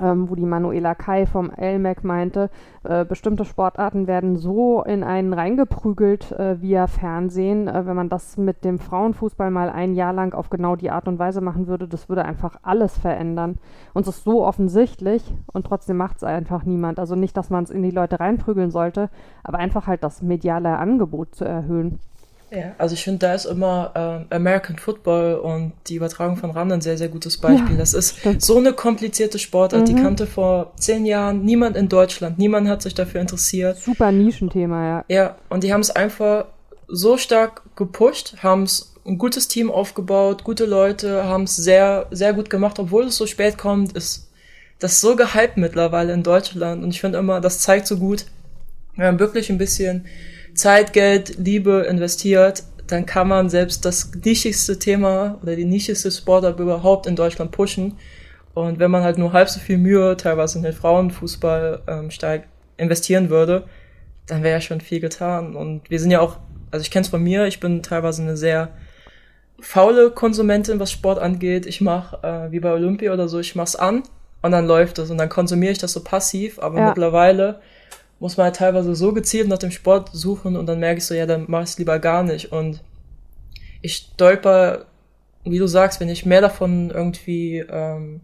[0.00, 2.50] ähm, wo die Manuela Kai vom LMAC meinte,
[2.84, 7.68] äh, bestimmte Sportarten werden so in einen reingeprügelt äh, via Fernsehen.
[7.68, 11.08] Äh, wenn man das mit dem Frauenfußball mal ein Jahr lang auf genau die Art
[11.08, 13.58] und Weise machen würde, das würde einfach alles verändern.
[13.92, 16.98] Und es ist so offensichtlich und trotzdem macht es einfach niemand.
[16.98, 19.10] Also nicht, dass man es in die Leute reinprügeln sollte,
[19.44, 22.00] aber einfach halt das mediale Angebot zu erhöhen.
[22.54, 26.70] Ja, also ich finde, da ist immer äh, American Football und die Übertragung von RAN
[26.70, 27.72] ein sehr, sehr gutes Beispiel.
[27.72, 28.42] Ja, das ist stimmt.
[28.42, 29.86] so eine komplizierte Sportart, mhm.
[29.86, 33.78] die kannte vor zehn Jahren niemand in Deutschland, niemand hat sich dafür interessiert.
[33.78, 35.04] Super Nischenthema, ja.
[35.08, 36.44] Ja, und die haben es einfach
[36.88, 42.34] so stark gepusht, haben es ein gutes Team aufgebaut, gute Leute, haben es sehr, sehr
[42.34, 44.28] gut gemacht, obwohl es so spät kommt, ist
[44.78, 48.26] das so gehypt mittlerweile in Deutschland und ich finde immer, das zeigt so gut,
[48.94, 50.04] wir haben wirklich ein bisschen
[50.54, 56.60] Zeit, Geld, Liebe investiert, dann kann man selbst das nischigste Thema oder die nischigste Sportart
[56.60, 57.96] überhaupt in Deutschland pushen.
[58.54, 62.44] Und wenn man halt nur halb so viel Mühe teilweise in den Frauenfußball ähm, steig,
[62.76, 63.64] investieren würde,
[64.26, 65.56] dann wäre ja schon viel getan.
[65.56, 66.36] Und wir sind ja auch,
[66.70, 68.68] also ich kenne es von mir, ich bin teilweise eine sehr
[69.60, 71.66] faule Konsumentin, was Sport angeht.
[71.66, 74.02] Ich mache, äh, wie bei Olympia oder so, ich mach's an
[74.42, 76.58] und dann läuft es und dann konsumiere ich das so passiv.
[76.58, 76.88] Aber ja.
[76.88, 77.60] mittlerweile
[78.22, 81.12] muss man halt teilweise so gezielt nach dem Sport suchen und dann merke ich so,
[81.12, 82.52] ja, dann mach ich es lieber gar nicht.
[82.52, 82.80] Und
[83.80, 84.84] ich stolper,
[85.42, 88.20] wie du sagst, wenn ich mehr davon irgendwie ähm,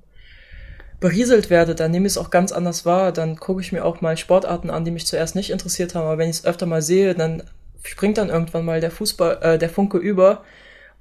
[1.00, 3.10] berieselt werde, dann nehme ich es auch ganz anders wahr.
[3.10, 6.06] Dann gucke ich mir auch mal Sportarten an, die mich zuerst nicht interessiert haben.
[6.06, 7.42] Aber wenn ich es öfter mal sehe, dann
[7.82, 10.44] springt dann irgendwann mal der Fußball, äh, der Funke über.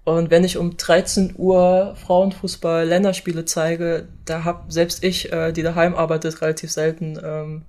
[0.05, 5.62] Und wenn ich um 13 Uhr Frauenfußball Länderspiele zeige, da hab selbst ich, äh, die
[5.62, 7.62] daheim arbeitet, relativ selten ähm,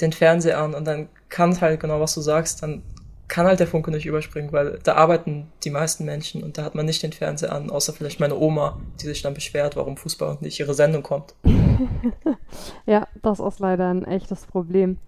[0.00, 2.82] den Fernseher an und dann kann halt genau, was du sagst, dann
[3.28, 6.74] kann halt der Funke nicht überspringen, weil da arbeiten die meisten Menschen und da hat
[6.74, 10.28] man nicht den Fernseher an, außer vielleicht meine Oma, die sich dann beschwert, warum Fußball
[10.28, 11.34] und nicht ihre Sendung kommt.
[12.86, 14.98] ja, das ist leider ein echtes Problem.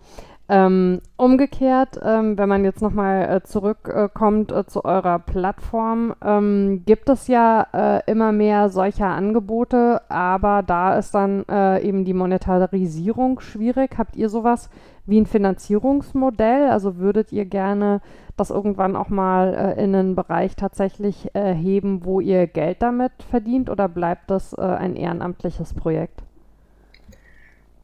[0.48, 7.08] Ähm, umgekehrt, ähm, wenn man jetzt nochmal äh, zurückkommt äh, zu eurer Plattform, ähm, gibt
[7.08, 13.40] es ja äh, immer mehr solcher Angebote, aber da ist dann äh, eben die Monetarisierung
[13.40, 13.98] schwierig.
[13.98, 14.70] Habt ihr sowas
[15.04, 16.70] wie ein Finanzierungsmodell?
[16.70, 18.00] Also würdet ihr gerne
[18.36, 23.10] das irgendwann auch mal äh, in einen Bereich tatsächlich äh, heben, wo ihr Geld damit
[23.30, 26.25] verdient oder bleibt das ein ehrenamtliches Projekt?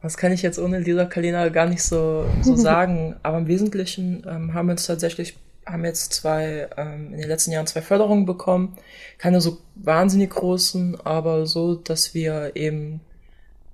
[0.03, 3.15] Das kann ich jetzt ohne Lisa Kalina gar nicht so, so sagen.
[3.23, 7.51] Aber im Wesentlichen ähm, haben wir uns tatsächlich, haben jetzt zwei, ähm, in den letzten
[7.51, 8.75] Jahren zwei Förderungen bekommen.
[9.17, 12.99] Keine so wahnsinnig großen, aber so, dass wir eben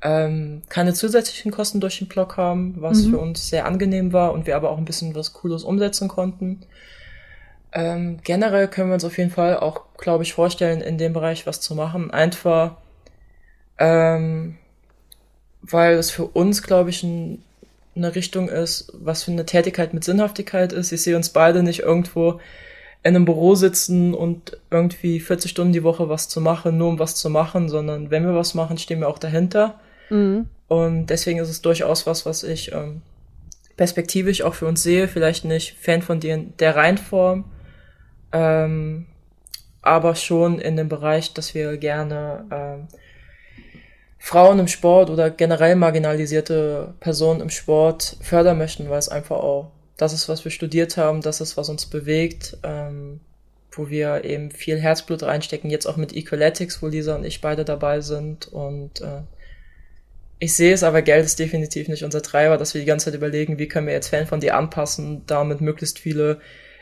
[0.04, 3.10] ähm, keine zusätzlichen Kosten durch den Blog haben, was mhm.
[3.10, 6.62] für uns sehr angenehm war und wir aber auch ein bisschen was Cooles umsetzen konnten.
[7.72, 11.48] Ähm, generell können wir uns auf jeden Fall auch, glaube ich, vorstellen, in dem Bereich
[11.48, 12.12] was zu machen.
[12.12, 12.76] Einfach
[13.80, 14.60] ähm,
[15.62, 17.43] weil es für uns, glaube ich, ein,
[17.95, 20.91] eine Richtung ist, was für eine Tätigkeit mit Sinnhaftigkeit ist.
[20.91, 22.39] Ich sehe uns beide nicht irgendwo
[23.02, 27.00] in einem Büro sitzen und irgendwie 40 Stunden die Woche was zu machen, nur um
[27.00, 29.80] was zu machen, sondern wenn wir was machen, stehen wir auch dahinter.
[30.10, 30.48] Mhm.
[30.67, 33.02] Und deswegen ist es durchaus was, was ich ähm,
[33.78, 35.08] perspektivisch auch für uns sehe.
[35.08, 37.45] Vielleicht nicht Fan von der, der Reinform,
[38.34, 39.06] ähm,
[39.82, 42.88] aber schon in dem Bereich, dass wir gerne ähm,
[44.20, 49.72] Frauen im Sport oder generell marginalisierte Personen im Sport fördern möchten, weil es einfach auch
[49.98, 53.20] das ist, was wir studiert haben, das ist, was uns bewegt, ähm,
[53.72, 57.66] wo wir eben viel Herzblut reinstecken, jetzt auch mit Equaletics, wo Lisa und ich beide
[57.66, 58.48] dabei sind.
[58.48, 59.22] Und äh,
[60.40, 63.16] ich sehe es, aber Geld ist definitiv nicht unser Treiber, dass wir die ganze Zeit
[63.16, 66.40] überlegen, wie können wir jetzt Fan von dir anpassen, damit möglichst viele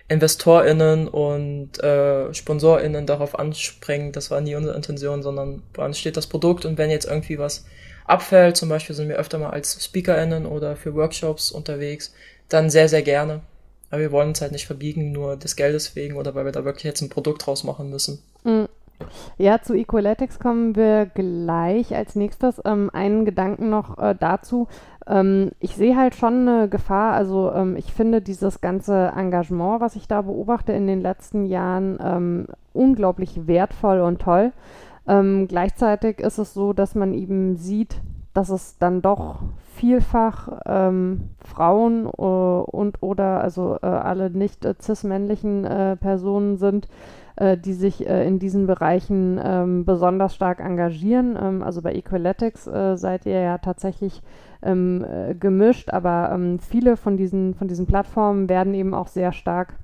[0.09, 4.11] InvestorInnen und äh, SponsorInnen darauf anspringen.
[4.13, 7.65] Das war nie unsere Intention, sondern uns steht das Produkt und wenn jetzt irgendwie was
[8.05, 12.13] abfällt, zum Beispiel sind wir öfter mal als SpeakerInnen oder für Workshops unterwegs,
[12.47, 13.41] dann sehr, sehr gerne.
[13.89, 16.65] Aber wir wollen uns halt nicht verbiegen, nur des Geldes wegen oder weil wir da
[16.65, 18.19] wirklich jetzt ein Produkt draus machen müssen.
[18.43, 18.67] Mhm.
[19.37, 22.61] Ja, zu Equaletics kommen wir gleich als nächstes.
[22.65, 24.67] Ähm, einen Gedanken noch äh, dazu.
[25.05, 27.13] Ähm, ich sehe halt schon eine Gefahr.
[27.13, 31.99] Also ähm, ich finde dieses ganze Engagement, was ich da beobachte in den letzten Jahren,
[32.03, 34.51] ähm, unglaublich wertvoll und toll.
[35.07, 38.01] Ähm, gleichzeitig ist es so, dass man eben sieht,
[38.33, 39.39] dass es dann doch
[39.75, 46.87] vielfach ähm, Frauen äh, und oder also äh, alle nicht äh, cis-männlichen äh, Personen sind,
[47.37, 51.37] äh, die sich äh, in diesen Bereichen ähm, besonders stark engagieren.
[51.41, 54.21] Ähm, also bei Equaletics äh, seid ihr ja tatsächlich
[54.61, 59.31] ähm, äh, gemischt, aber ähm, viele von diesen, von diesen Plattformen werden eben auch sehr
[59.31, 59.75] stark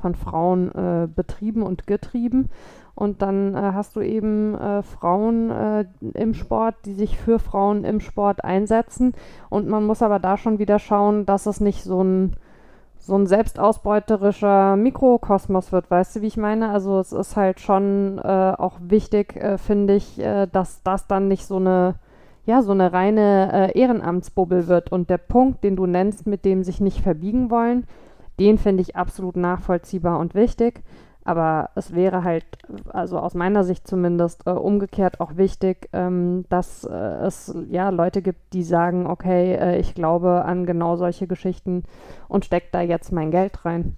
[0.00, 2.48] von Frauen äh, betrieben und getrieben.
[2.94, 7.84] Und dann äh, hast du eben äh, Frauen äh, im Sport, die sich für Frauen
[7.84, 9.14] im Sport einsetzen.
[9.48, 12.36] Und man muss aber da schon wieder schauen, dass es nicht so ein
[13.00, 16.70] so ein selbstausbeuterischer Mikrokosmos wird, weißt du, wie ich meine?
[16.70, 21.26] Also es ist halt schon äh, auch wichtig, äh, finde ich, äh, dass das dann
[21.26, 21.94] nicht so eine,
[22.44, 24.92] ja, so eine reine äh, Ehrenamtsbubbel wird.
[24.92, 27.86] Und der Punkt, den du nennst, mit dem sich nicht verbiegen wollen,
[28.38, 30.82] den finde ich absolut nachvollziehbar und wichtig.
[31.24, 32.44] Aber es wäre halt,
[32.88, 38.22] also aus meiner Sicht zumindest, äh, umgekehrt auch wichtig, ähm, dass äh, es ja Leute
[38.22, 41.84] gibt, die sagen, okay, äh, ich glaube an genau solche Geschichten
[42.28, 43.96] und stecke da jetzt mein Geld rein.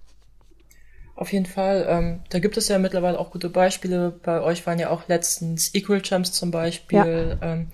[1.15, 1.85] Auf jeden Fall.
[1.87, 4.11] Ähm, da gibt es ja mittlerweile auch gute Beispiele.
[4.23, 7.37] Bei euch waren ja auch letztens Equal Champs zum Beispiel.
[7.39, 7.53] Ja.
[7.53, 7.67] Ähm,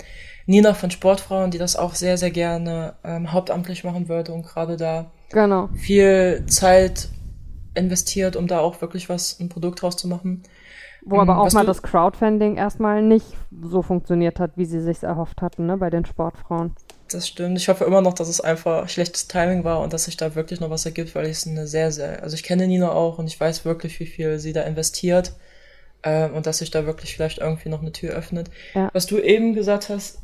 [0.46, 4.78] Nina von Sportfrauen, die das auch sehr, sehr gerne ähm, hauptamtlich machen würde und gerade
[4.78, 5.70] da genau.
[5.76, 7.10] viel Zeit
[7.80, 10.44] investiert, um da auch wirklich was, ein Produkt draus zu machen.
[11.02, 13.26] Wo aber ähm, auch mal das Crowdfunding erstmal nicht
[13.63, 16.76] so funktioniert hat, wie sie sich erhofft hatten, ne, bei den Sportfrauen.
[17.12, 17.58] Das stimmt.
[17.58, 20.60] Ich hoffe immer noch, dass es einfach schlechtes Timing war und dass sich da wirklich
[20.60, 23.28] noch was ergibt, weil ich es eine sehr, sehr, also ich kenne Nina auch und
[23.28, 25.34] ich weiß wirklich, wie viel sie da investiert
[26.04, 28.52] äh, und dass sich da wirklich vielleicht irgendwie noch eine Tür öffnet.
[28.76, 28.89] Ja.
[28.94, 30.20] Was du eben gesagt hast,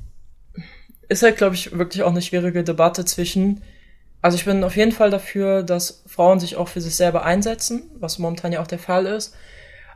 [1.08, 3.62] ist halt, glaube ich, wirklich auch eine schwierige Debatte zwischen
[4.21, 7.91] also ich bin auf jeden Fall dafür, dass Frauen sich auch für sich selber einsetzen,
[7.99, 9.36] was momentan ja auch der Fall ist.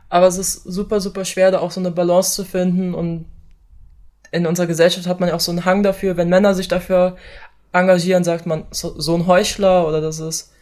[0.08, 2.94] Aber es ist super, super schwer, da auch so eine Balance zu finden.
[2.94, 3.26] Und
[4.30, 7.16] in unserer Gesellschaft hat man ja auch so einen Hang dafür, wenn Männer sich dafür
[7.72, 10.52] engagieren, sagt man so, so ein Heuchler oder das ist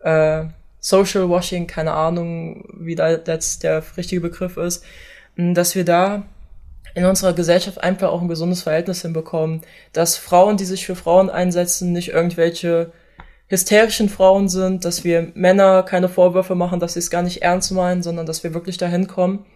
[0.00, 0.44] äh,
[0.80, 4.84] Social Washing, keine Ahnung, wie da jetzt der richtige Begriff ist,
[5.36, 6.24] dass wir da
[6.98, 11.30] in unserer Gesellschaft einfach auch ein gesundes Verhältnis hinbekommen, dass Frauen, die sich für Frauen
[11.30, 12.92] einsetzen, nicht irgendwelche
[13.46, 17.70] hysterischen Frauen sind, dass wir Männer keine Vorwürfe machen, dass sie es gar nicht ernst
[17.70, 19.46] meinen, sondern dass wir wirklich dahin kommen,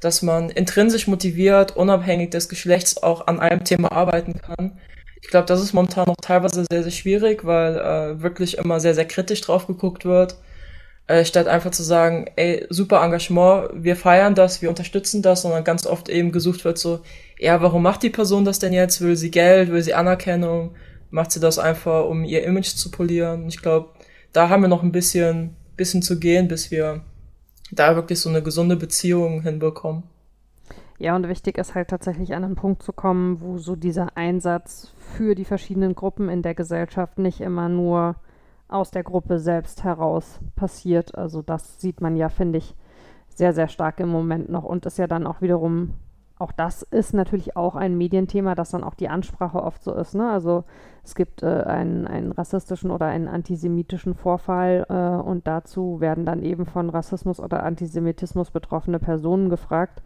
[0.00, 4.78] dass man intrinsisch motiviert, unabhängig des Geschlechts auch an einem Thema arbeiten kann.
[5.20, 8.94] Ich glaube, das ist momentan noch teilweise sehr, sehr schwierig, weil äh, wirklich immer sehr,
[8.94, 10.36] sehr kritisch drauf geguckt wird,
[11.06, 15.64] äh, statt einfach zu sagen, ey, super Engagement, wir feiern das, wir unterstützen das, sondern
[15.64, 17.00] ganz oft eben gesucht wird so,
[17.38, 19.00] ja, warum macht die Person das denn jetzt?
[19.00, 20.74] Will sie Geld, will sie Anerkennung?
[21.10, 23.46] macht sie das einfach, um ihr Image zu polieren.
[23.48, 23.90] Ich glaube,
[24.32, 27.02] da haben wir noch ein bisschen, bisschen zu gehen, bis wir
[27.72, 30.04] da wirklich so eine gesunde Beziehung hinbekommen.
[30.98, 34.92] Ja, und wichtig ist halt tatsächlich an einen Punkt zu kommen, wo so dieser Einsatz
[35.16, 38.16] für die verschiedenen Gruppen in der Gesellschaft nicht immer nur
[38.72, 41.16] aus der Gruppe selbst heraus passiert.
[41.16, 42.74] Also das sieht man ja, finde ich,
[43.28, 45.94] sehr, sehr stark im Moment noch und ist ja dann auch wiederum
[46.40, 50.14] auch das ist natürlich auch ein Medienthema, dass dann auch die Ansprache oft so ist.
[50.14, 50.30] Ne?
[50.30, 50.64] Also
[51.04, 56.42] es gibt äh, einen, einen rassistischen oder einen antisemitischen Vorfall äh, und dazu werden dann
[56.42, 60.02] eben von Rassismus oder Antisemitismus betroffene Personen gefragt.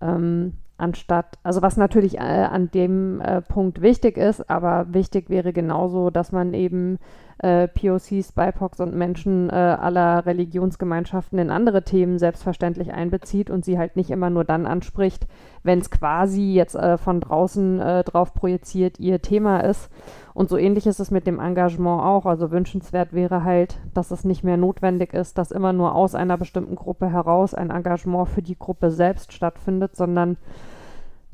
[0.00, 5.52] Ähm, anstatt, also was natürlich äh, an dem äh, Punkt wichtig ist, aber wichtig wäre
[5.52, 6.98] genauso, dass man eben
[7.38, 13.78] äh, POCs, BIPOCs und Menschen äh, aller Religionsgemeinschaften in andere Themen selbstverständlich einbezieht und sie
[13.78, 15.26] halt nicht immer nur dann anspricht,
[15.62, 19.90] wenn es quasi jetzt äh, von draußen äh, drauf projiziert ihr Thema ist.
[20.36, 22.26] Und so ähnlich ist es mit dem Engagement auch.
[22.26, 26.36] Also wünschenswert wäre halt, dass es nicht mehr notwendig ist, dass immer nur aus einer
[26.36, 30.36] bestimmten Gruppe heraus ein Engagement für die Gruppe selbst stattfindet, sondern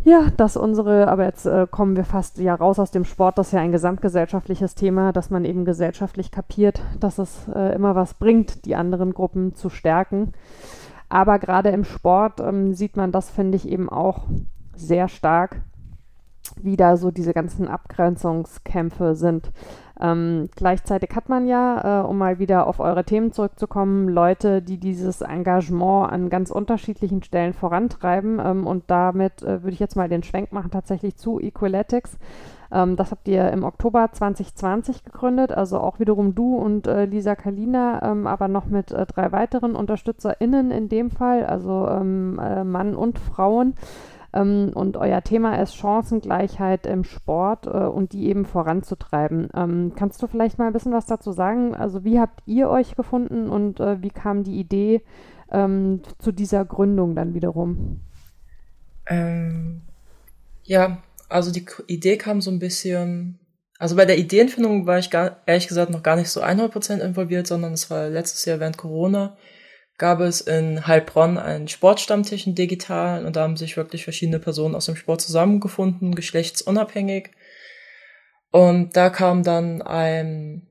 [0.05, 3.49] ja, dass unsere, aber jetzt äh, kommen wir fast ja raus aus dem Sport, das
[3.49, 8.15] ist ja ein gesamtgesellschaftliches Thema, dass man eben gesellschaftlich kapiert, dass es äh, immer was
[8.15, 10.31] bringt, die anderen Gruppen zu stärken.
[11.09, 14.29] Aber gerade im Sport ähm, sieht man das, finde ich, eben auch
[14.77, 15.63] sehr stark,
[16.61, 19.51] wie da so diese ganzen Abgrenzungskämpfe sind.
[20.01, 24.79] Ähm, gleichzeitig hat man ja, äh, um mal wieder auf eure Themen zurückzukommen, Leute, die
[24.79, 28.41] dieses Engagement an ganz unterschiedlichen Stellen vorantreiben.
[28.45, 32.19] Ähm, und damit äh, würde ich jetzt mal den Schwenk machen tatsächlich zu Equaletics.
[32.73, 37.37] Ähm, das habt ihr im Oktober 2020 gegründet, also auch wiederum du und äh, Lisa
[37.37, 42.65] Kalina, ähm, aber noch mit äh, drei weiteren UnterstützerInnen in dem Fall, also ähm, äh,
[42.65, 43.75] Mann und Frauen.
[44.35, 49.49] Ähm, und euer Thema ist Chancengleichheit im Sport äh, und die eben voranzutreiben.
[49.55, 51.75] Ähm, kannst du vielleicht mal ein bisschen was dazu sagen?
[51.75, 55.03] Also wie habt ihr euch gefunden und äh, wie kam die Idee
[55.51, 58.01] ähm, zu dieser Gründung dann wiederum?
[59.07, 59.83] Ähm,
[60.65, 63.39] ja, also die Idee kam so ein bisschen,
[63.79, 67.47] also bei der Ideenfindung war ich gar, ehrlich gesagt noch gar nicht so 100% involviert,
[67.47, 69.37] sondern es war letztes Jahr während Corona
[70.03, 74.75] gab es in Heilbronn einen Sportstammtisch in digital und da haben sich wirklich verschiedene Personen
[74.75, 77.31] aus dem Sport zusammengefunden, geschlechtsunabhängig.
[78.51, 80.67] Und da kam dann ein,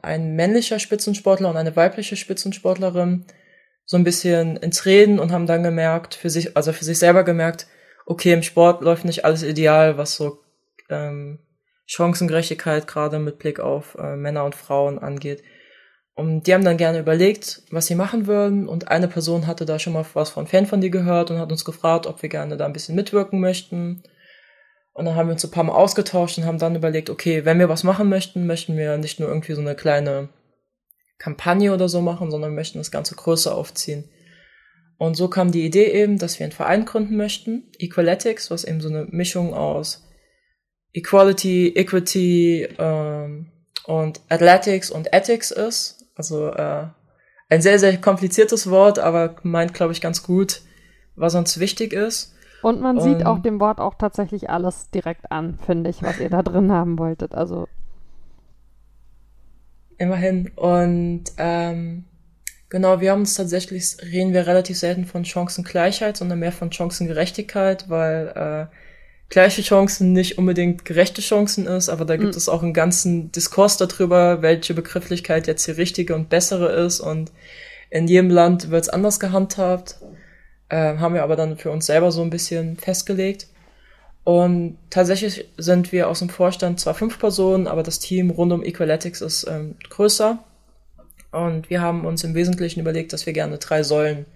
[0.00, 3.26] ein männlicher Spitzensportler und eine weibliche Spitzensportlerin
[3.84, 7.24] so ein bisschen ins Reden und haben dann gemerkt, für sich, also für sich selber
[7.24, 7.66] gemerkt,
[8.06, 10.38] okay, im Sport läuft nicht alles ideal, was so
[10.88, 11.38] ähm,
[11.84, 15.42] Chancengerechtigkeit gerade mit Blick auf äh, Männer und Frauen angeht.
[16.14, 18.68] Und die haben dann gerne überlegt, was sie machen würden.
[18.68, 21.50] Und eine Person hatte da schon mal was von Fan von dir gehört und hat
[21.50, 24.02] uns gefragt, ob wir gerne da ein bisschen mitwirken möchten.
[24.92, 27.58] Und dann haben wir uns ein paar Mal ausgetauscht und haben dann überlegt, okay, wenn
[27.58, 30.28] wir was machen möchten, möchten wir nicht nur irgendwie so eine kleine
[31.18, 34.10] Kampagne oder so machen, sondern möchten das Ganze größer aufziehen.
[34.98, 38.80] Und so kam die Idee eben, dass wir einen Verein gründen möchten, Equaletics, was eben
[38.80, 40.06] so eine Mischung aus
[40.92, 43.50] Equality, Equity ähm,
[43.84, 46.01] und Athletics und Ethics ist.
[46.14, 46.86] Also äh,
[47.48, 50.62] ein sehr, sehr kompliziertes Wort, aber meint, glaube ich, ganz gut,
[51.16, 52.34] was uns wichtig ist.
[52.62, 56.20] Und man und, sieht auch dem Wort auch tatsächlich alles direkt an, finde ich, was
[56.20, 57.34] ihr da drin haben wolltet.
[57.34, 57.66] Also
[59.98, 60.50] immerhin.
[60.56, 62.04] Und ähm,
[62.68, 67.88] genau, wir haben uns tatsächlich, reden wir relativ selten von Chancengleichheit, sondern mehr von Chancengerechtigkeit,
[67.88, 68.76] weil äh,
[69.32, 72.36] gleiche Chancen nicht unbedingt gerechte Chancen ist, aber da gibt mhm.
[72.36, 77.32] es auch einen ganzen Diskurs darüber, welche Begrifflichkeit jetzt die richtige und bessere ist und
[77.88, 79.96] in jedem Land wird es anders gehandhabt.
[80.68, 83.48] Äh, haben wir aber dann für uns selber so ein bisschen festgelegt.
[84.22, 88.62] Und tatsächlich sind wir aus dem Vorstand zwar fünf Personen, aber das Team rund um
[88.62, 90.38] Equaletics ist ähm, größer.
[91.32, 94.26] Und wir haben uns im Wesentlichen überlegt, dass wir gerne drei Säulen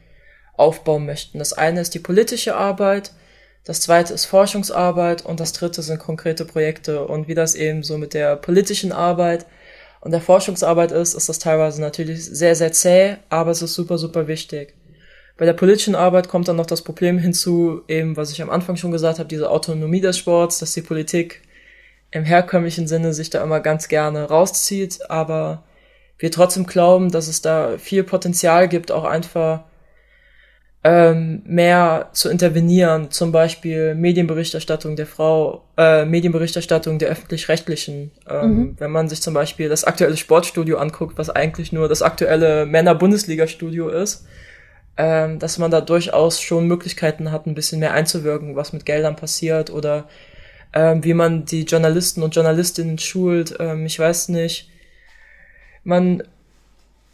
[0.56, 1.38] aufbauen möchten.
[1.38, 3.12] Das eine ist die politische Arbeit,
[3.66, 7.04] das zweite ist Forschungsarbeit und das dritte sind konkrete Projekte.
[7.04, 9.44] Und wie das eben so mit der politischen Arbeit
[10.00, 13.98] und der Forschungsarbeit ist, ist das teilweise natürlich sehr, sehr zäh, aber es ist super,
[13.98, 14.74] super wichtig.
[15.36, 18.76] Bei der politischen Arbeit kommt dann noch das Problem hinzu, eben was ich am Anfang
[18.76, 21.42] schon gesagt habe, diese Autonomie des Sports, dass die Politik
[22.12, 25.64] im herkömmlichen Sinne sich da immer ganz gerne rauszieht, aber
[26.18, 29.64] wir trotzdem glauben, dass es da viel Potenzial gibt, auch einfach
[30.88, 38.12] ähm, mehr zu intervenieren, zum Beispiel Medienberichterstattung der Frau, äh, Medienberichterstattung der öffentlich-rechtlichen.
[38.30, 38.76] Ähm, mhm.
[38.78, 43.88] Wenn man sich zum Beispiel das aktuelle Sportstudio anguckt, was eigentlich nur das aktuelle Männer-Bundesliga-Studio
[43.88, 44.26] ist,
[44.96, 49.16] ähm, dass man da durchaus schon Möglichkeiten hat, ein bisschen mehr einzuwirken, was mit Geldern
[49.16, 50.06] passiert oder
[50.72, 53.56] ähm, wie man die Journalisten und Journalistinnen schult.
[53.58, 54.70] Ähm, ich weiß nicht.
[55.82, 56.22] Man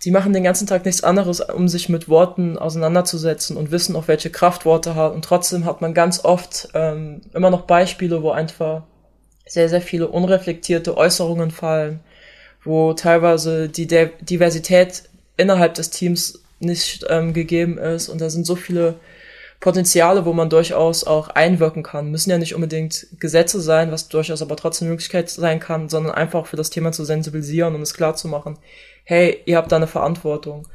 [0.04, 4.08] die machen den ganzen Tag nichts anderes, um sich mit Worten auseinanderzusetzen und wissen auch,
[4.08, 5.14] welche Kraft Worte haben.
[5.14, 8.82] Und trotzdem hat man ganz oft ähm, immer noch Beispiele, wo einfach
[9.46, 12.00] sehr, sehr viele unreflektierte Äußerungen fallen,
[12.64, 15.04] wo teilweise die De Diversität
[15.36, 18.08] innerhalb des Teams nicht ähm, gegeben ist.
[18.08, 18.94] Und da sind so viele
[19.62, 22.10] Potenziale, wo man durchaus auch einwirken kann.
[22.10, 26.12] Müssen ja nicht unbedingt Gesetze sein, was durchaus aber trotzdem eine Möglichkeit sein kann, sondern
[26.12, 28.58] einfach für das Thema zu sensibilisieren und es klar zu machen,
[29.04, 30.66] hey, ihr habt da eine Verantwortung.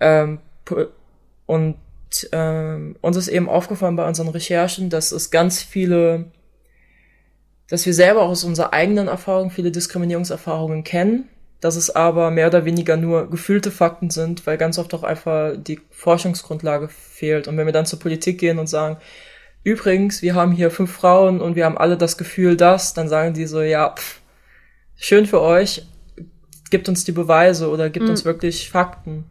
[0.00, 0.38] Ähm,
[1.44, 1.76] und
[2.32, 6.32] ähm, uns ist eben aufgefallen bei unseren Recherchen, dass es ganz viele,
[7.68, 11.28] dass wir selber aus unserer eigenen Erfahrung viele Diskriminierungserfahrungen kennen,
[11.62, 15.52] dass es aber mehr oder weniger nur gefühlte Fakten sind, weil ganz oft auch einfach
[15.56, 17.46] die Forschungsgrundlage fehlt.
[17.46, 18.96] Und wenn wir dann zur Politik gehen und sagen,
[19.62, 23.32] übrigens, wir haben hier fünf Frauen und wir haben alle das Gefühl, dass, dann sagen
[23.32, 24.20] die so, ja, pff,
[24.96, 25.86] schön für euch,
[26.70, 28.10] gibt uns die Beweise oder gibt mhm.
[28.10, 29.24] uns wirklich Fakten.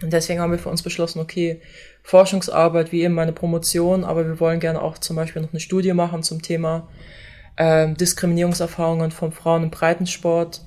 [0.00, 1.60] Und deswegen haben wir für uns beschlossen, okay,
[2.04, 5.94] Forschungsarbeit wie eben meine Promotion, aber wir wollen gerne auch zum Beispiel noch eine Studie
[5.94, 6.86] machen zum Thema
[7.56, 10.62] ähm, Diskriminierungserfahrungen von Frauen im Breitensport,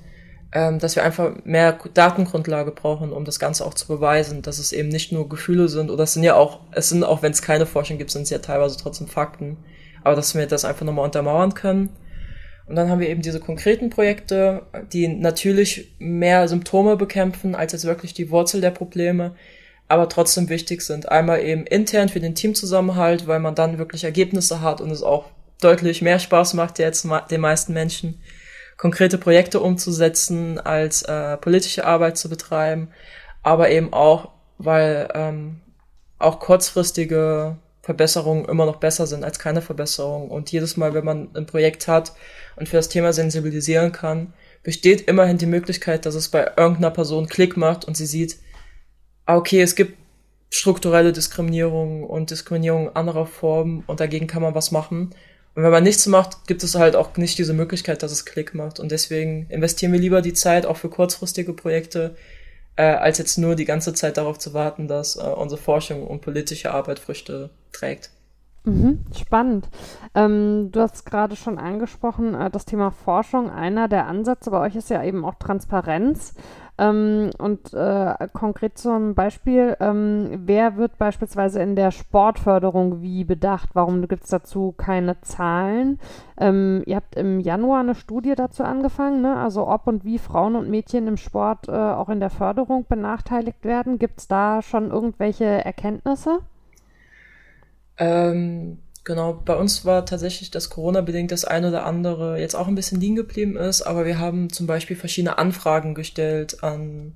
[0.52, 4.72] ähm, dass wir einfach mehr Datengrundlage brauchen, um das Ganze auch zu beweisen, dass es
[4.72, 7.42] eben nicht nur Gefühle sind oder es sind ja auch, es sind auch, wenn es
[7.42, 9.58] keine Forschung gibt, sind es ja teilweise trotzdem Fakten.
[10.04, 11.90] aber dass wir das einfach nochmal untermauern können.
[12.68, 14.62] Und dann haben wir eben diese konkreten Projekte,
[14.94, 19.36] die natürlich mehr Symptome bekämpfen, als jetzt wirklich die Wurzel der Probleme,
[19.88, 21.10] aber trotzdem wichtig sind.
[21.10, 25.26] Einmal eben intern für den Teamzusammenhalt, weil man dann wirklich Ergebnisse hat und es auch
[25.62, 28.22] deutlich mehr Spaß macht jetzt den meisten Menschen,
[28.80, 32.90] konkrete Projekte umzusetzen, als äh, politische Arbeit zu betreiben,
[33.44, 35.60] aber eben auch, weil ähm,
[36.18, 40.32] auch kurzfristige Verbesserungen immer noch besser sind als keine Verbesserungen.
[40.32, 42.14] Und jedes Mal, wenn man ein Projekt hat
[42.56, 47.28] und für das Thema sensibilisieren kann, besteht immerhin die Möglichkeit, dass es bei irgendeiner Person
[47.28, 48.38] Klick macht und sie sieht,
[49.26, 49.98] ah, okay, es gibt
[50.52, 55.14] strukturelle Diskriminierung und Diskriminierung anderer Formen und dagegen kann man was machen.
[55.56, 58.54] Und wenn man nichts macht, gibt es halt auch nicht diese Möglichkeit, dass es Klick
[58.54, 58.80] macht.
[58.80, 62.16] Und deswegen investieren wir lieber die Zeit auch für kurzfristige Projekte,
[62.76, 66.22] äh, als jetzt nur die ganze Zeit darauf zu warten, dass äh, unsere Forschung und
[66.22, 68.12] politische Arbeit Früchte trägt.
[68.64, 69.68] Mhm, spannend.
[70.16, 73.50] Ähm, du hast gerade schon angesprochen, äh, das Thema Forschung.
[73.50, 76.34] Einer der Ansätze bei euch ist ja eben auch Transparenz.
[76.80, 83.72] Ähm, und äh, konkret zum Beispiel, ähm, wer wird beispielsweise in der Sportförderung wie bedacht?
[83.74, 86.00] Warum gibt es dazu keine Zahlen?
[86.40, 89.36] Ähm, ihr habt im Januar eine Studie dazu angefangen, ne?
[89.36, 93.66] also ob und wie Frauen und Mädchen im Sport äh, auch in der Förderung benachteiligt
[93.66, 94.00] werden.
[94.00, 96.40] Gibt es da schon irgendwelche Erkenntnisse?
[97.98, 102.76] Ähm, Genau, bei uns war tatsächlich das Corona-bedingt das ein oder andere jetzt auch ein
[102.76, 107.16] bisschen liegen geblieben ist, aber wir haben zum Beispiel verschiedene Anfragen gestellt an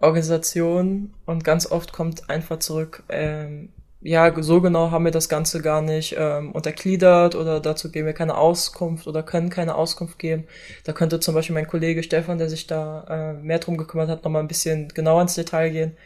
[0.00, 3.68] Organisationen und ganz oft kommt einfach zurück, ähm,
[4.00, 8.14] ja, so genau haben wir das Ganze gar nicht ähm, untergliedert oder dazu geben wir
[8.14, 10.44] keine Auskunft oder können keine Auskunft geben.
[10.84, 14.24] Da könnte zum Beispiel mein Kollege Stefan, der sich da äh, mehr drum gekümmert hat,
[14.24, 15.96] nochmal ein bisschen genauer ins Detail gehen.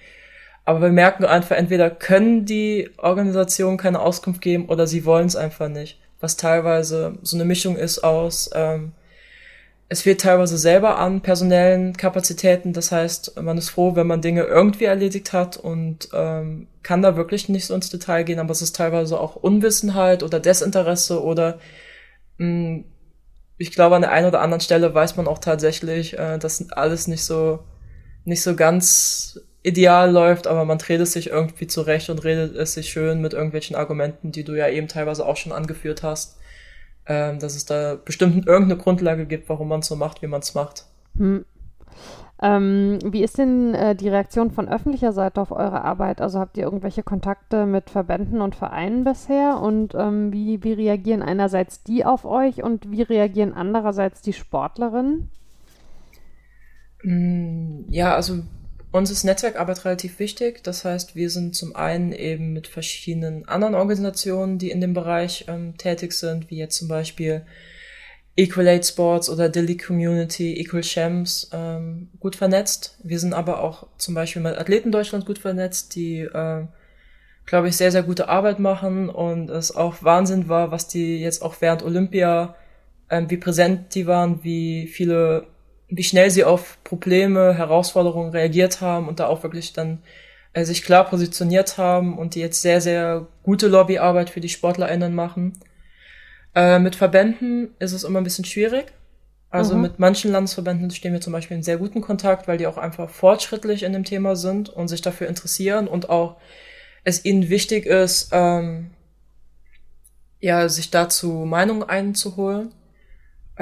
[0.64, 5.36] Aber wir merken einfach, entweder können die Organisationen keine Auskunft geben oder sie wollen es
[5.36, 5.98] einfach nicht.
[6.20, 8.92] Was teilweise so eine Mischung ist aus, ähm,
[9.92, 12.72] es fehlt teilweise selber an personellen Kapazitäten.
[12.72, 17.16] Das heißt, man ist froh, wenn man Dinge irgendwie erledigt hat und ähm, kann da
[17.16, 18.38] wirklich nicht so ins Detail gehen.
[18.38, 21.58] Aber es ist teilweise auch Unwissenheit oder Desinteresse oder
[22.38, 22.84] mh, hm,
[23.58, 27.06] ich glaube, an der einen oder anderen Stelle weiß man auch tatsächlich, äh, dass alles
[27.06, 27.60] nicht so
[28.24, 32.74] nicht so ganz ideal läuft, aber man dreht es sich irgendwie zurecht und redet es
[32.74, 36.38] sich schön mit irgendwelchen Argumenten, die du ja eben teilweise auch schon angeführt hast,
[37.06, 40.40] ähm, dass es da bestimmt irgendeine Grundlage gibt, warum man es so macht, wie man
[40.40, 40.86] es macht.
[41.16, 41.44] Hm.
[42.44, 46.20] Ähm, wie ist denn äh, die Reaktion von öffentlicher Seite auf eure Arbeit?
[46.20, 49.60] Also habt ihr irgendwelche Kontakte mit Verbänden und Vereinen bisher?
[49.60, 55.30] Und ähm, wie, wie reagieren einerseits die auf euch und wie reagieren andererseits die Sportlerinnen?
[57.02, 58.40] Hm, ja, also
[58.92, 60.62] uns ist Netzwerkarbeit relativ wichtig.
[60.62, 65.46] Das heißt, wir sind zum einen eben mit verschiedenen anderen Organisationen, die in dem Bereich
[65.48, 67.44] ähm, tätig sind, wie jetzt zum Beispiel
[68.36, 72.98] Equalate Sports oder Dilly Community, Equal Champs, ähm, gut vernetzt.
[73.02, 76.66] Wir sind aber auch zum Beispiel mit Athleten Deutschland gut vernetzt, die, äh,
[77.44, 81.42] glaube ich, sehr, sehr gute Arbeit machen und es auch Wahnsinn war, was die jetzt
[81.42, 82.56] auch während Olympia,
[83.10, 85.46] ähm, wie präsent die waren, wie viele
[85.94, 90.02] wie schnell sie auf Probleme, Herausforderungen reagiert haben und da auch wirklich dann
[90.54, 95.14] äh, sich klar positioniert haben und die jetzt sehr, sehr gute Lobbyarbeit für die SportlerInnen
[95.14, 95.52] machen.
[96.54, 98.86] Äh, mit Verbänden ist es immer ein bisschen schwierig.
[99.50, 99.82] Also mhm.
[99.82, 103.10] mit manchen Landesverbänden stehen wir zum Beispiel in sehr guten Kontakt, weil die auch einfach
[103.10, 106.36] fortschrittlich in dem Thema sind und sich dafür interessieren und auch
[107.04, 108.92] es ihnen wichtig ist, ähm,
[110.40, 112.72] ja, sich dazu Meinungen einzuholen.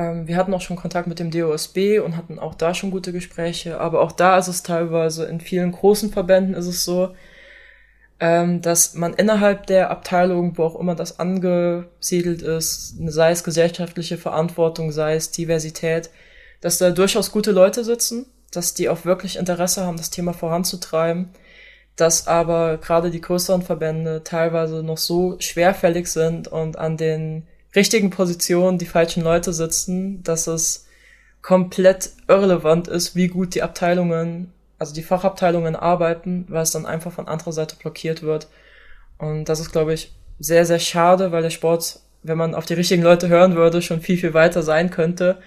[0.00, 3.12] Ähm, wir hatten auch schon Kontakt mit dem DOSB und hatten auch da schon gute
[3.12, 7.14] Gespräche, aber auch da ist es teilweise, in vielen großen Verbänden ist es so,
[8.18, 14.18] ähm, dass man innerhalb der Abteilung, wo auch immer das angesiedelt ist, sei es gesellschaftliche
[14.18, 16.10] Verantwortung, sei es Diversität,
[16.60, 21.30] dass da durchaus gute Leute sitzen, dass die auch wirklich Interesse haben, das Thema voranzutreiben,
[21.96, 28.10] dass aber gerade die größeren Verbände teilweise noch so schwerfällig sind und an den richtigen
[28.10, 30.86] Position die falschen Leute sitzen, dass es
[31.42, 37.12] komplett irrelevant ist, wie gut die Abteilungen, also die Fachabteilungen arbeiten, weil es dann einfach
[37.12, 38.48] von anderer Seite blockiert wird.
[39.18, 42.74] Und das ist, glaube ich, sehr, sehr schade, weil der Sport, wenn man auf die
[42.74, 45.38] richtigen Leute hören würde, schon viel, viel weiter sein könnte.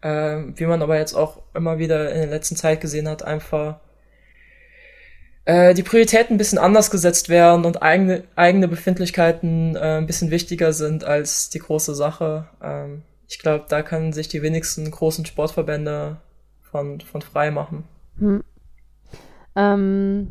[0.00, 3.80] Ähm, wie man aber jetzt auch immer wieder in der letzten Zeit gesehen hat, einfach
[5.48, 10.30] äh, die Prioritäten ein bisschen anders gesetzt werden und eigene, eigene Befindlichkeiten äh, ein bisschen
[10.30, 12.48] wichtiger sind als die große Sache.
[12.62, 16.18] Ähm, ich glaube, da können sich die wenigsten großen Sportverbände
[16.70, 17.84] von, von frei machen.
[18.18, 18.44] Hm.
[19.56, 20.28] Ähm,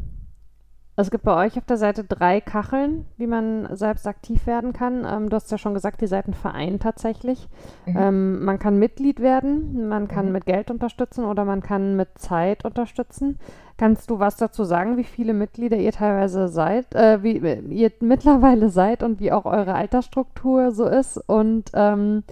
[1.00, 5.06] Es gibt bei euch auf der Seite drei Kacheln, wie man selbst aktiv werden kann.
[5.08, 7.48] Ähm, du hast ja schon gesagt, die Seiten vereinen tatsächlich.
[7.86, 7.98] Mhm.
[7.98, 10.32] Ähm, man kann Mitglied werden, man kann mhm.
[10.32, 13.38] mit Geld unterstützen oder man kann mit Zeit unterstützen.
[13.78, 18.70] Kannst du was dazu sagen, wie viele Mitglieder ihr teilweise seid, äh, wie ihr mittlerweile
[18.70, 21.18] seid und wie auch eure Altersstruktur so ist?
[21.28, 22.24] Und ähm,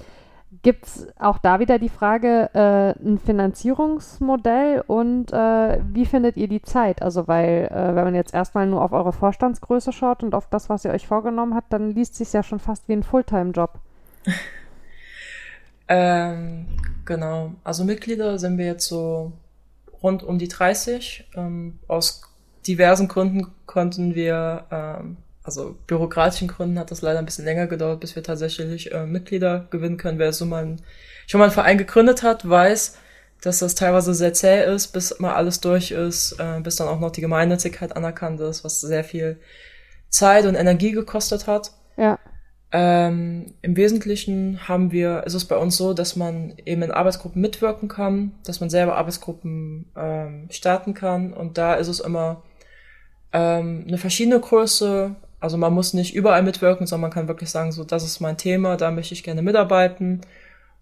[0.66, 6.48] Gibt es auch da wieder die Frage, äh, ein Finanzierungsmodell und äh, wie findet ihr
[6.48, 7.04] die Zeit?
[7.04, 10.68] Also, weil, äh, wenn man jetzt erstmal nur auf eure Vorstandsgröße schaut und auf das,
[10.68, 13.76] was ihr euch vorgenommen habt, dann liest sich ja schon fast wie ein Fulltime-Job.
[15.88, 16.66] ähm,
[17.06, 17.52] genau.
[17.64, 19.34] Also, Mitglieder sind wir jetzt so
[20.02, 21.30] rund um die 30.
[21.36, 22.24] Ähm, aus
[22.66, 28.00] diversen Gründen konnten wir ähm, also bürokratischen Gründen hat das leider ein bisschen länger gedauert,
[28.00, 30.18] bis wir tatsächlich äh, Mitglieder gewinnen können.
[30.18, 30.82] Wer so mal ein,
[31.28, 32.98] schon mal einen Verein gegründet hat, weiß,
[33.42, 37.00] dass das teilweise sehr zäh ist, bis mal alles durch ist, äh, bis dann auch
[37.00, 39.40] noch die Gemeinnützigkeit anerkannt ist, was sehr viel
[40.10, 41.72] Zeit und Energie gekostet hat.
[41.96, 42.18] Ja.
[42.72, 47.40] Ähm, Im Wesentlichen haben wir, ist es bei uns so, dass man eben in Arbeitsgruppen
[47.40, 52.44] mitwirken kann, dass man selber Arbeitsgruppen ähm, starten kann und da ist es immer
[53.32, 55.16] ähm, eine verschiedene Größe,
[55.46, 58.38] also man muss nicht überall mitwirken, sondern man kann wirklich sagen, so, das ist mein
[58.38, 60.22] Thema, da möchte ich gerne mitarbeiten.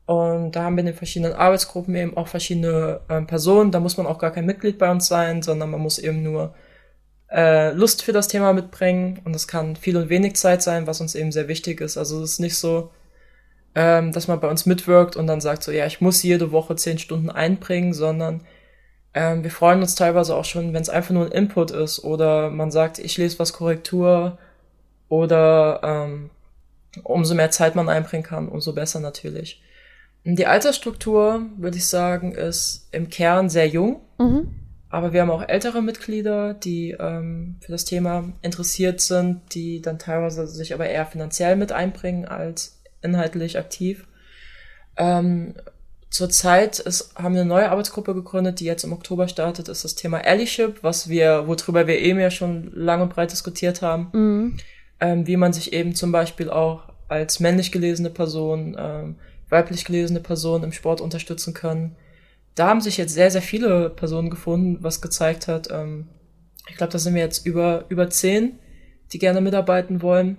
[0.05, 3.71] Und da haben wir in den verschiedenen Arbeitsgruppen eben auch verschiedene äh, Personen.
[3.71, 6.53] Da muss man auch gar kein Mitglied bei uns sein, sondern man muss eben nur
[7.29, 9.19] äh, Lust für das Thema mitbringen.
[9.25, 11.97] Und es kann viel und wenig Zeit sein, was uns eben sehr wichtig ist.
[11.97, 12.91] Also es ist nicht so,
[13.75, 16.77] ähm, dass man bei uns mitwirkt und dann sagt so, ja, ich muss jede Woche
[16.77, 18.41] zehn Stunden einbringen, sondern
[19.13, 22.49] ähm, wir freuen uns teilweise auch schon, wenn es einfach nur ein Input ist oder
[22.49, 24.37] man sagt, ich lese was Korrektur
[25.13, 26.31] oder ähm,
[27.03, 29.61] umso mehr Zeit man einbringen kann, umso besser natürlich.
[30.23, 34.01] Die Altersstruktur, würde ich sagen, ist im Kern sehr jung.
[34.17, 34.55] Mhm.
[34.89, 39.99] Aber wir haben auch ältere Mitglieder, die ähm, für das Thema interessiert sind, die dann
[39.99, 44.07] teilweise sich aber eher finanziell mit einbringen als inhaltlich aktiv.
[44.97, 45.53] Ähm,
[46.09, 49.95] Zurzeit ist, haben wir eine neue Arbeitsgruppe gegründet, die jetzt im Oktober startet, ist das
[49.95, 54.09] Thema Allyship, was wir, worüber wir eben ja schon lang und breit diskutiert haben.
[54.13, 54.57] Mhm.
[55.03, 59.15] Ähm, wie man sich eben zum Beispiel auch als männlich gelesene Person, ähm,
[59.49, 61.95] weiblich gelesene Person im Sport unterstützen kann.
[62.55, 66.07] Da haben sich jetzt sehr, sehr viele Personen gefunden, was gezeigt hat, ähm,
[66.69, 68.57] ich glaube, da sind wir jetzt über, über zehn,
[69.11, 70.37] die gerne mitarbeiten wollen,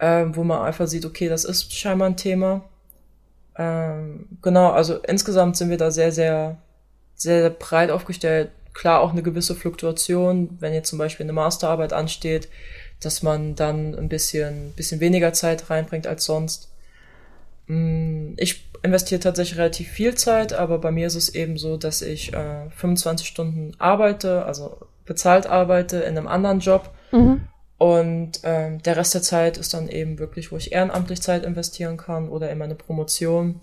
[0.00, 2.64] ähm, wo man einfach sieht, okay, das ist scheinbar ein Thema
[3.58, 6.58] ähm, genau, also insgesamt sind wir da sehr, sehr,
[7.14, 8.52] sehr, sehr breit aufgestellt.
[8.72, 12.48] Klar auch eine gewisse Fluktuation, wenn jetzt zum Beispiel eine Masterarbeit ansteht,
[13.00, 16.68] dass man dann ein bisschen, bisschen weniger Zeit reinbringt als sonst.
[17.66, 22.02] Mm, ich investiere tatsächlich relativ viel Zeit, aber bei mir ist es eben so, dass
[22.02, 26.90] ich äh, 25 Stunden arbeite, also bezahlt arbeite in einem anderen Job.
[27.12, 27.42] Mhm.
[27.78, 31.96] Und ähm, der Rest der Zeit ist dann eben wirklich, wo ich ehrenamtlich Zeit investieren
[31.96, 33.60] kann oder in meine Promotion,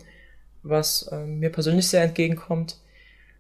[0.64, 2.78] was ähm, mir persönlich sehr entgegenkommt.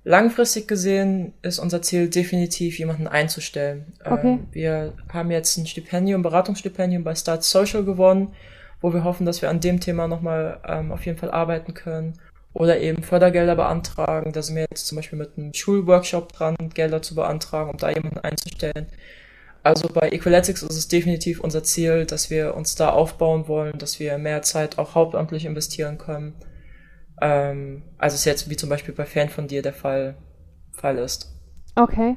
[0.08, 3.88] Langfristig gesehen ist unser Ziel definitiv, jemanden einzustellen.
[4.06, 4.34] Okay.
[4.34, 8.32] Ähm, wir haben jetzt ein Stipendium, Beratungsstipendium bei Start Social gewonnen,
[8.82, 12.14] wo wir hoffen, dass wir an dem Thema nochmal ähm, auf jeden Fall arbeiten können.
[12.54, 14.32] Oder eben Fördergelder beantragen.
[14.32, 17.90] Da sind wir jetzt zum Beispiel mit einem Schulworkshop dran, Gelder zu beantragen, um da
[17.90, 18.86] jemanden einzustellen.
[19.64, 24.00] Also bei Equaletics ist es definitiv unser Ziel, dass wir uns da aufbauen wollen, dass
[24.00, 26.36] wir mehr Zeit auch hauptamtlich investieren können,
[27.22, 30.16] ähm, als es jetzt wie zum Beispiel bei Fan von dir der Fall,
[30.72, 31.32] Fall ist.
[31.76, 32.16] Okay.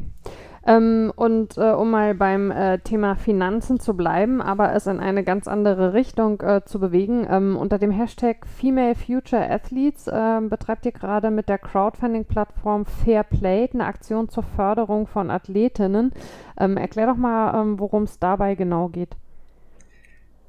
[0.67, 5.25] Ähm, und äh, um mal beim äh, Thema Finanzen zu bleiben, aber es in eine
[5.25, 10.85] ganz andere Richtung äh, zu bewegen, ähm, unter dem Hashtag Female Future Athletes ähm, betreibt
[10.85, 16.13] ihr gerade mit der Crowdfunding-Plattform Fair Play eine Aktion zur Förderung von Athletinnen.
[16.61, 19.17] Ähm, erklär doch mal, ähm, worum es dabei genau geht.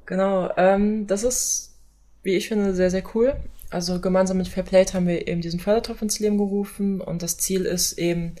[0.04, 1.78] Genau, ähm, das ist,
[2.24, 3.36] wie ich finde, sehr, sehr cool.
[3.70, 7.38] Also gemeinsam mit Fair Play haben wir eben diesen Fördertopf ins Leben gerufen und das
[7.38, 8.34] Ziel ist eben,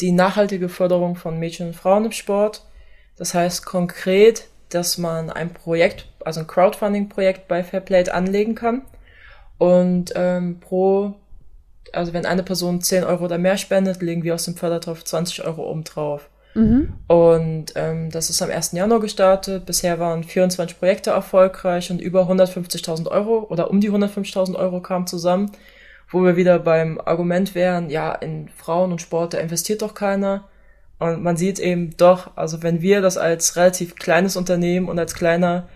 [0.00, 2.64] die nachhaltige Förderung von Mädchen und Frauen im Sport.
[3.16, 8.82] Das heißt konkret, dass man ein Projekt, also ein Crowdfunding-Projekt bei Fairplay anlegen kann
[9.56, 11.14] und ähm, pro,
[11.92, 15.44] also wenn eine Person 10 Euro oder mehr spendet, legen wir aus dem Fördertopf 20
[15.44, 16.28] Euro oben drauf.
[16.58, 16.92] Mhm.
[17.06, 18.72] Und ähm, das ist am 1.
[18.72, 19.64] Januar gestartet.
[19.64, 25.06] Bisher waren 24 Projekte erfolgreich und über 150.000 Euro oder um die 150.000 Euro kamen
[25.06, 25.52] zusammen
[26.10, 30.48] wo wir wieder beim Argument wären, ja, in Frauen und Sport, da investiert doch keiner.
[30.98, 35.14] Und man sieht eben doch, also wenn wir das als relativ kleines Unternehmen und als
[35.14, 35.68] kleiner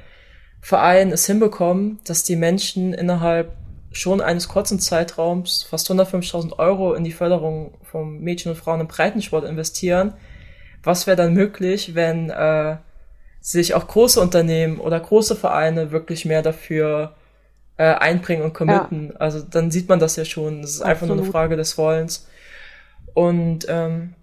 [0.61, 3.57] Verein es hinbekommen, dass die Menschen innerhalb
[3.93, 8.89] schon eines kurzen Zeitraums fast 150.000 Euro in die Förderung von Mädchen und Frauen im
[8.89, 10.15] Breitensport investieren,
[10.83, 12.77] was wäre dann möglich, wenn äh,
[13.41, 17.15] sich auch große Unternehmen oder große Vereine wirklich mehr dafür
[17.77, 19.11] äh, einbringen und committen.
[19.11, 19.17] Ja.
[19.17, 20.61] Also dann sieht man das ja schon.
[20.61, 20.91] Es ist Absolut.
[20.91, 22.27] einfach nur eine Frage des Wollens.
[23.15, 24.15] Und ähm,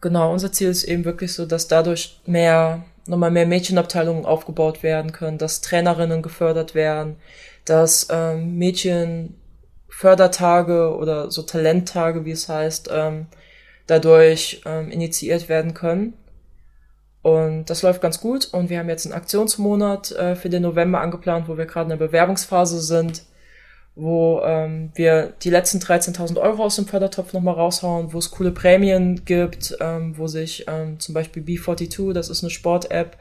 [0.00, 5.12] genau, unser Ziel ist eben wirklich so, dass dadurch mehr, nochmal mehr Mädchenabteilungen aufgebaut werden
[5.12, 7.16] können, dass Trainerinnen gefördert werden,
[7.64, 9.34] dass ähm, Mädchen
[9.88, 13.26] Fördertage oder so Talenttage, wie es heißt, ähm,
[13.86, 16.14] dadurch ähm, initiiert werden können.
[17.22, 18.48] Und das läuft ganz gut.
[18.52, 21.98] Und wir haben jetzt einen Aktionsmonat äh, für den November angeplant, wo wir gerade in
[21.98, 23.22] der Bewerbungsphase sind,
[23.94, 28.50] wo ähm, wir die letzten 13.000 Euro aus dem Fördertopf nochmal raushauen, wo es coole
[28.50, 33.16] Prämien gibt, ähm, wo sich ähm, zum Beispiel B42, das ist eine Sport-App,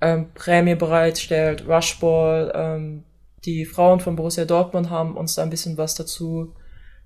[0.00, 3.04] ähm, Prämie bereitstellt, Rushball, ähm,
[3.44, 6.54] die Frauen von Borussia Dortmund haben uns da ein bisschen was dazu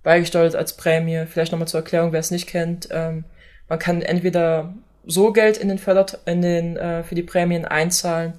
[0.09, 1.27] beigesteuert als Prämie.
[1.27, 2.89] Vielleicht nochmal zur Erklärung, wer es nicht kennt.
[2.91, 3.25] Ähm,
[3.69, 4.73] man kann entweder
[5.05, 8.33] so Geld in den Fördert in den äh, für die Prämien einzahlen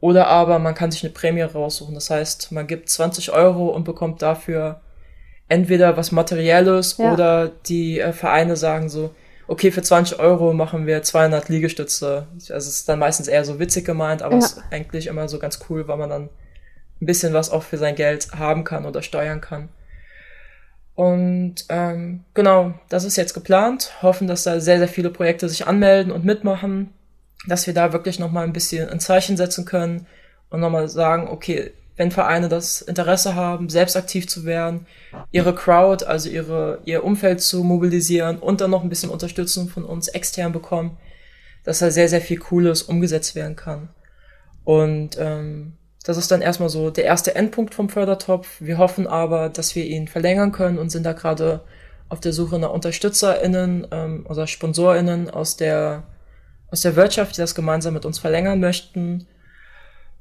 [0.00, 1.94] oder aber man kann sich eine Prämie raussuchen.
[1.94, 4.80] Das heißt, man gibt 20 Euro und bekommt dafür
[5.48, 7.12] entweder was Materielles ja.
[7.12, 9.14] oder die äh, Vereine sagen so,
[9.46, 12.26] okay, für 20 Euro machen wir 200 Liegestütze.
[12.34, 15.38] Also es ist dann meistens eher so witzig gemeint, aber es ist eigentlich immer so
[15.38, 16.28] ganz cool, weil man dann
[17.00, 19.68] ein bisschen was auch für sein Geld haben kann oder steuern kann.
[20.94, 23.92] Und ähm, genau, das ist jetzt geplant.
[24.02, 26.90] Hoffen, dass da sehr, sehr viele Projekte sich anmelden und mitmachen,
[27.48, 30.06] dass wir da wirklich nochmal ein bisschen ein Zeichen setzen können
[30.50, 34.86] und nochmal sagen, okay, wenn Vereine das Interesse haben, selbst aktiv zu werden,
[35.30, 39.84] ihre Crowd, also ihre, ihr Umfeld zu mobilisieren und dann noch ein bisschen Unterstützung von
[39.84, 40.96] uns extern bekommen,
[41.64, 43.90] dass da sehr, sehr viel Cooles umgesetzt werden kann.
[44.64, 45.74] Und ähm,
[46.04, 48.60] das ist dann erstmal so der erste Endpunkt vom Fördertopf.
[48.60, 51.62] Wir hoffen aber, dass wir ihn verlängern können und sind da gerade
[52.10, 56.04] auf der Suche nach UnterstützerInnen ähm, oder SponsorInnen aus der,
[56.70, 59.26] aus der Wirtschaft, die das gemeinsam mit uns verlängern möchten.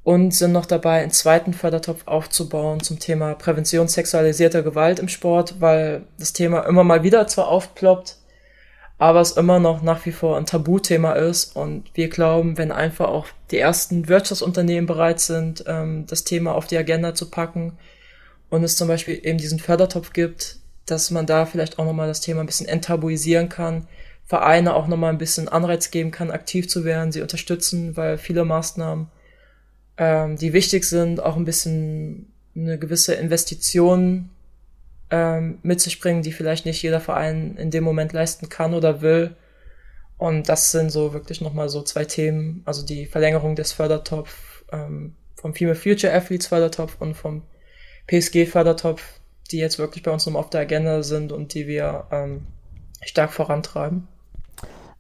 [0.04, 5.56] Und sind noch dabei, einen zweiten Fördertopf aufzubauen zum Thema Prävention sexualisierter Gewalt im Sport,
[5.60, 8.18] weil das Thema immer mal wieder zwar aufploppt,
[9.04, 11.58] aber es immer noch nach wie vor ein Tabuthema ist.
[11.58, 16.68] Und wir glauben, wenn einfach auch die ersten Wirtschaftsunternehmen bereit sind, ähm, das Thema auf
[16.68, 17.74] die Agenda zu packen
[18.50, 22.22] und es zum Beispiel eben diesen Fördertopf gibt, dass man da vielleicht auch nochmal das
[22.22, 23.88] Thema ein bisschen enttabuisieren kann,
[24.24, 28.46] Vereine auch nochmal ein bisschen Anreiz geben kann, aktiv zu werden, sie unterstützen, weil viele
[28.46, 29.08] Maßnahmen,
[29.98, 34.30] ähm, die wichtig sind, auch ein bisschen eine gewisse Investition
[35.14, 39.02] ähm, mit sich bringen, die vielleicht nicht jeder Verein in dem Moment leisten kann oder
[39.02, 39.36] will.
[40.18, 45.16] Und das sind so wirklich nochmal so zwei Themen, also die Verlängerung des Fördertopf ähm,
[45.36, 47.44] vom Female Future Athletes Fördertopf und vom
[48.08, 49.04] PSG Fördertopf,
[49.52, 52.48] die jetzt wirklich bei uns nochmal auf der Agenda sind und die wir ähm,
[53.04, 54.08] stark vorantreiben.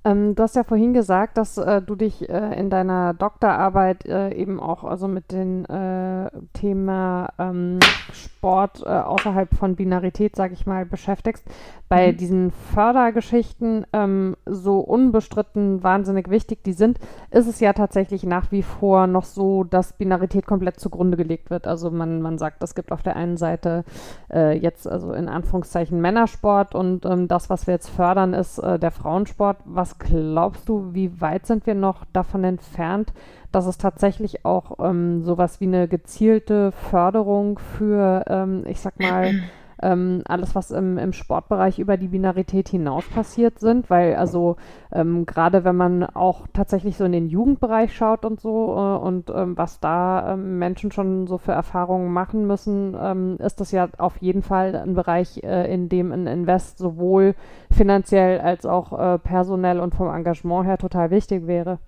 [0.05, 4.33] Ähm, du hast ja vorhin gesagt, dass äh, du dich äh, in deiner Doktorarbeit äh,
[4.33, 7.79] eben auch also mit dem äh, Thema ähm,
[8.11, 11.45] Sport äh, außerhalb von Binarität, sage ich mal, beschäftigst.
[11.87, 12.17] Bei mhm.
[12.17, 16.99] diesen Fördergeschichten, ähm, so unbestritten wahnsinnig wichtig die sind,
[17.31, 21.65] ist es ja tatsächlich nach wie vor noch so, dass Binarität komplett zugrunde gelegt wird.
[21.65, 23.85] Also man, man sagt, es gibt auf der einen Seite
[24.29, 28.91] äh, jetzt also in Anführungszeichen Männersport und ähm, das, was wir jetzt fördern, ist der
[28.91, 33.13] Frauensport, was glaubst du, wie weit sind wir noch davon entfernt,
[33.51, 39.33] dass es tatsächlich auch ähm, sowas wie eine gezielte Förderung für, ähm, ich sag mal,
[39.83, 44.55] ähm, alles, was im, im Sportbereich über die Binarität hinaus passiert sind, weil also
[44.91, 49.29] ähm, gerade wenn man auch tatsächlich so in den Jugendbereich schaut und so äh, und
[49.29, 53.89] ähm, was da ähm, Menschen schon so für Erfahrungen machen müssen, ähm, ist das ja
[53.97, 57.35] auf jeden Fall ein Bereich, äh, in dem ein Invest sowohl
[57.69, 61.79] finanziell als auch äh, personell und vom Engagement her total wichtig wäre.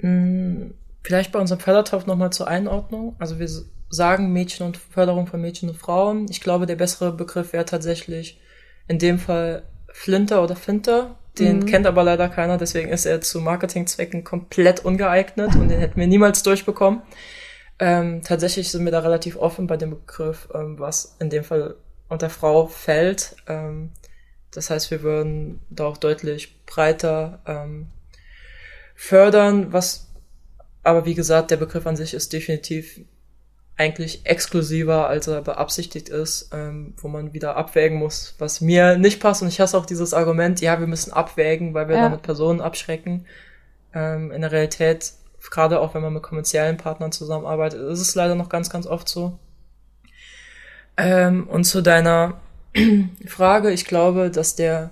[0.00, 0.70] Mm,
[1.02, 3.16] vielleicht bei unserem Fördertopf nochmal zur Einordnung.
[3.18, 3.48] Also wir
[3.90, 6.26] sagen Mädchen und Förderung von Mädchen und Frauen.
[6.30, 8.40] Ich glaube, der bessere Begriff wäre tatsächlich
[8.88, 11.16] in dem Fall Flinter oder Finter.
[11.38, 11.66] Den mhm.
[11.66, 16.06] kennt aber leider keiner, deswegen ist er zu Marketingzwecken komplett ungeeignet und den hätten wir
[16.06, 17.02] niemals durchbekommen.
[17.78, 21.76] Ähm, tatsächlich sind wir da relativ offen bei dem Begriff, ähm, was in dem Fall
[22.08, 23.36] unter Frau fällt.
[23.48, 23.92] Ähm,
[24.50, 27.86] das heißt, wir würden da auch deutlich breiter ähm,
[28.94, 30.08] fördern, was
[30.82, 33.00] aber wie gesagt, der Begriff an sich ist definitiv
[33.80, 39.20] eigentlich exklusiver, als er beabsichtigt ist, ähm, wo man wieder abwägen muss, was mir nicht
[39.20, 39.40] passt.
[39.40, 42.02] Und ich hasse auch dieses Argument, ja, wir müssen abwägen, weil wir ja.
[42.02, 43.24] damit Personen abschrecken.
[43.94, 45.14] Ähm, in der Realität,
[45.50, 49.08] gerade auch wenn man mit kommerziellen Partnern zusammenarbeitet, ist es leider noch ganz, ganz oft
[49.08, 49.38] so.
[50.98, 52.38] Ähm, und zu deiner
[53.26, 54.90] Frage, ich glaube, dass der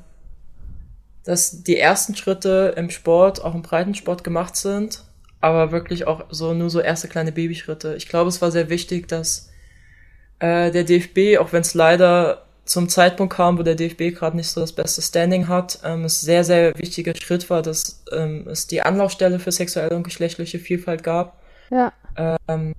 [1.24, 5.04] dass die ersten Schritte im Sport, auch im Breitensport gemacht sind,
[5.40, 7.94] aber wirklich auch so nur so erste kleine Babyschritte.
[7.96, 9.50] Ich glaube, es war sehr wichtig, dass
[10.40, 14.48] äh, der DFB, auch wenn es leider zum Zeitpunkt kam, wo der DFB gerade nicht
[14.48, 18.66] so das beste Standing hat, ähm, es sehr, sehr wichtiger Schritt war, dass ähm, es
[18.66, 21.40] die Anlaufstelle für sexuelle und geschlechtliche Vielfalt gab.
[21.70, 21.92] Ja.
[22.46, 22.74] Ähm,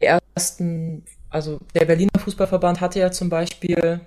[0.00, 4.00] die ersten, also der Berliner Fußballverband hatte ja zum Beispiel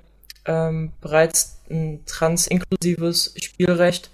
[0.45, 4.09] ähm, bereits ein trans-inklusives Spielrecht,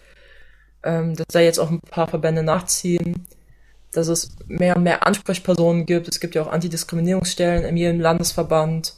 [0.84, 3.26] ähm, dass da jetzt auch ein paar Verbände nachziehen,
[3.98, 6.08] dass es mehr und mehr Ansprechpersonen gibt.
[6.08, 8.94] Es gibt ja auch Antidiskriminierungsstellen in jedem Landesverband.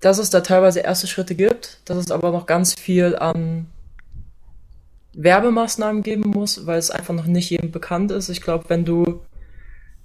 [0.00, 3.66] Dass es da teilweise erste Schritte gibt, dass es aber noch ganz viel an
[5.14, 8.28] Werbemaßnahmen geben muss, weil es einfach noch nicht jedem bekannt ist.
[8.28, 9.20] Ich glaube, wenn du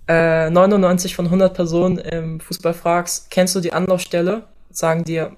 [0.07, 5.35] äh, 99 von 100 Personen im Fußball fragst, kennst du die Anlaufstelle, sagen dir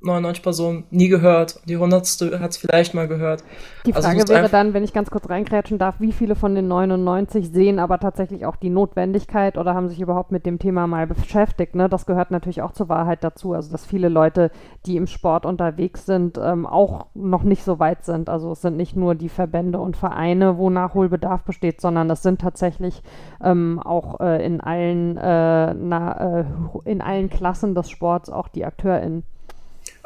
[0.00, 1.60] 99 Personen nie gehört.
[1.68, 3.42] Die hundertste hat es vielleicht mal gehört.
[3.84, 6.54] Die also Frage also wäre dann, wenn ich ganz kurz reingrätschen darf, wie viele von
[6.54, 10.86] den 99 sehen aber tatsächlich auch die Notwendigkeit oder haben sich überhaupt mit dem Thema
[10.86, 11.74] mal beschäftigt?
[11.74, 11.88] Ne?
[11.88, 13.54] Das gehört natürlich auch zur Wahrheit dazu.
[13.54, 14.52] Also dass viele Leute,
[14.86, 18.28] die im Sport unterwegs sind, ähm, auch noch nicht so weit sind.
[18.28, 22.40] Also es sind nicht nur die Verbände und Vereine, wo Nachholbedarf besteht, sondern es sind
[22.40, 23.02] tatsächlich
[23.42, 26.44] ähm, auch äh, in allen äh, na, äh,
[26.84, 29.24] in allen Klassen des Sports auch die AkteurInnen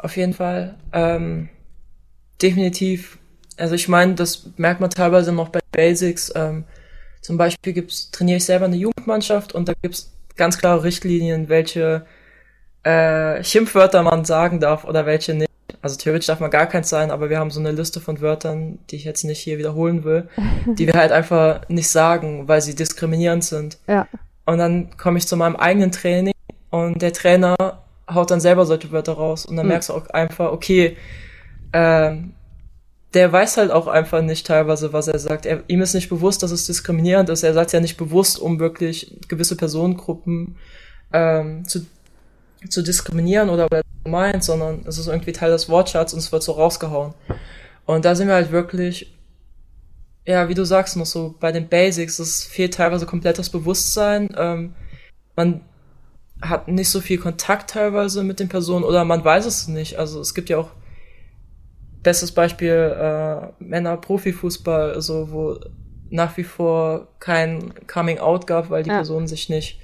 [0.03, 0.75] auf jeden Fall.
[0.91, 1.49] Ähm,
[2.41, 3.17] definitiv.
[3.57, 6.31] Also ich meine, das merkt man teilweise noch bei Basics.
[6.35, 6.65] Ähm,
[7.21, 12.05] zum Beispiel gibt's, trainiere ich selber eine Jugendmannschaft und da gibt's ganz klare Richtlinien, welche
[12.83, 15.49] äh, Schimpfwörter man sagen darf oder welche nicht.
[15.81, 18.79] Also theoretisch darf man gar keins sein, aber wir haben so eine Liste von Wörtern,
[18.89, 20.27] die ich jetzt nicht hier wiederholen will,
[20.77, 23.77] die wir halt einfach nicht sagen, weil sie diskriminierend sind.
[23.87, 24.07] Ja.
[24.45, 26.33] Und dann komme ich zu meinem eigenen Training
[26.69, 29.71] und der Trainer haut dann selber solche Wörter raus und dann mhm.
[29.71, 30.97] merkst du auch einfach, okay,
[31.71, 32.15] äh,
[33.13, 35.45] der weiß halt auch einfach nicht teilweise, was er sagt.
[35.45, 37.43] Er, ihm ist nicht bewusst, dass es diskriminierend ist.
[37.43, 40.57] Er sagt ja nicht bewusst, um wirklich gewisse Personengruppen
[41.11, 41.85] ähm, zu,
[42.69, 46.41] zu diskriminieren oder, oder meint, sondern es ist irgendwie Teil des Wortschatz und es wird
[46.41, 47.13] so rausgehauen.
[47.85, 49.15] Und da sind wir halt wirklich,
[50.25, 54.33] ja, wie du sagst, noch so bei den Basics, es fehlt teilweise komplett das Bewusstsein.
[54.35, 54.73] Ähm,
[55.35, 55.61] man
[56.43, 59.97] hat nicht so viel Kontakt teilweise mit den Personen oder man weiß es nicht.
[59.97, 60.69] Also es gibt ja auch
[62.03, 65.59] bestes Beispiel äh, Männer Profifußball, also wo
[66.09, 68.97] nach wie vor kein Coming Out gab, weil die ja.
[68.97, 69.79] Personen sich nicht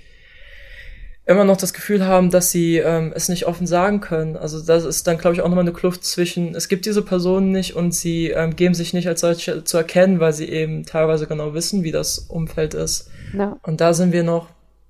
[1.26, 4.36] immer noch das Gefühl haben, dass sie ähm, es nicht offen sagen können.
[4.36, 7.51] Also das ist dann, glaube ich, auch nochmal eine Kluft zwischen, es gibt diese Personen
[7.51, 11.28] nicht und sie ähm, geben sich nicht als solche zu erkennen, weil sie eben teilweise
[11.28, 13.12] genau wissen, wie das Umfeld ist.
[13.38, 13.57] Ja.
[13.62, 14.47] Und da sind wir noch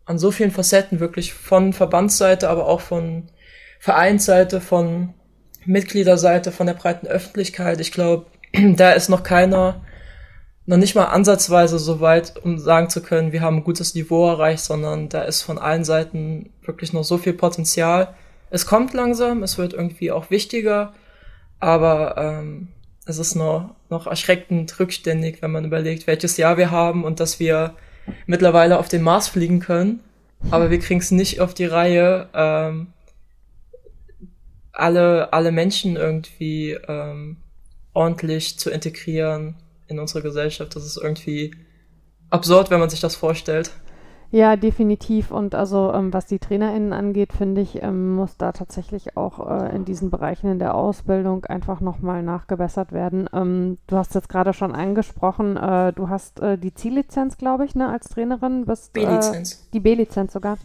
[0.10, 3.30] an so vielen Facetten wirklich von Verbandsseite, aber auch von
[3.80, 5.14] Vereinsseite, von
[5.66, 7.80] Mitgliederseite, von der breiten Öffentlichkeit.
[7.80, 8.26] Ich glaube,
[8.76, 9.86] da ist noch keiner,
[10.66, 14.28] noch nicht mal ansatzweise so weit, um sagen zu können, wir haben ein gutes Niveau
[14.28, 18.16] erreicht, sondern da ist von allen Seiten wirklich noch so viel Potenzial.
[18.50, 20.94] Es kommt langsam, es wird irgendwie auch wichtiger,
[21.60, 22.70] aber ähm,
[23.06, 27.40] es ist noch, noch erschreckend rückständig, wenn man überlegt, welches Jahr wir haben und dass
[27.40, 27.76] wir
[28.26, 30.02] mittlerweile auf den Mars fliegen können,
[30.52, 32.88] aber wir kriegen es nicht auf die Reihe, ähm,
[34.72, 37.38] alle, alle Menschen irgendwie ähm,
[37.94, 39.56] ordentlich zu integrieren
[39.88, 40.76] in unsere Gesellschaft.
[40.76, 41.52] Das ist irgendwie
[42.30, 43.72] absurd, wenn man sich das vorstellt.
[44.32, 45.32] Ja, definitiv.
[45.32, 49.76] Und also ähm, was die TrainerInnen angeht, finde ich, ähm, muss da tatsächlich auch äh,
[49.76, 53.28] in diesen Bereichen in der Ausbildung einfach nochmal nachgebessert werden.
[53.34, 57.74] Ähm, du hast jetzt gerade schon angesprochen, äh, du hast äh, die Ziellizenz, glaube ich,
[57.74, 58.66] ne, als Trainerin.
[58.66, 59.68] Bist, äh, B-Lizenz.
[59.74, 60.58] die B-Lizenz sogar.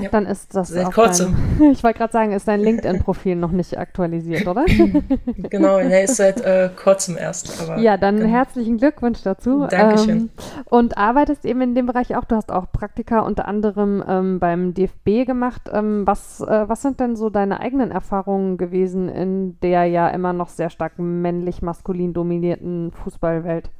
[0.00, 0.08] Ja.
[0.08, 1.36] Dann ist das Seit kurzem.
[1.58, 4.64] Dein, ich wollte gerade sagen, ist dein LinkedIn-Profil noch nicht aktualisiert, oder?
[5.50, 7.68] genau, nee, ist seit äh, kurzem erst.
[7.78, 8.30] Ja, dann genau.
[8.30, 9.66] herzlichen Glückwunsch dazu.
[9.68, 10.10] Dankeschön.
[10.10, 10.30] Ähm,
[10.70, 14.38] und arbeitest eben in dem Bereich auch, du hast auch Praktika Praktika unter anderem ähm,
[14.38, 15.62] beim DFB gemacht.
[15.72, 20.32] Ähm, was, äh, was sind denn so deine eigenen Erfahrungen gewesen in der ja immer
[20.32, 23.70] noch sehr stark männlich-maskulin dominierten Fußballwelt?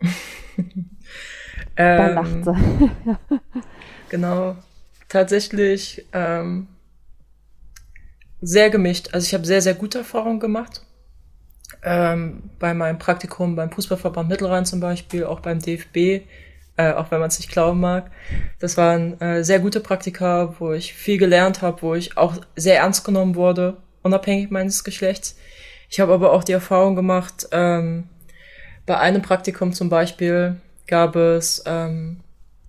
[1.76, 2.90] da ähm, lacht sie.
[4.10, 4.56] genau.
[5.08, 6.68] Tatsächlich ähm,
[8.40, 9.10] sehr gemischt.
[9.12, 10.82] Also ich habe sehr, sehr gute Erfahrungen gemacht.
[11.82, 16.26] Ähm, bei meinem Praktikum beim Fußballverband Mittelrhein zum Beispiel, auch beim DFB
[16.76, 18.10] äh, auch wenn man es nicht glauben mag.
[18.58, 22.78] Das waren äh, sehr gute Praktika, wo ich viel gelernt habe, wo ich auch sehr
[22.78, 25.36] ernst genommen wurde, unabhängig meines Geschlechts.
[25.88, 28.08] Ich habe aber auch die Erfahrung gemacht, ähm,
[28.86, 30.56] bei einem Praktikum zum Beispiel
[30.86, 32.20] gab es ähm,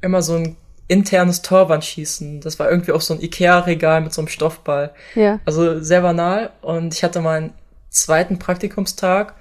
[0.01, 2.41] immer so ein internes Torwandschießen.
[2.41, 4.91] Das war irgendwie auch so ein Ikea-Regal mit so einem Stoffball.
[5.15, 5.39] Ja.
[5.45, 6.51] Also sehr banal.
[6.61, 7.53] Und ich hatte meinen
[7.89, 9.33] zweiten Praktikumstag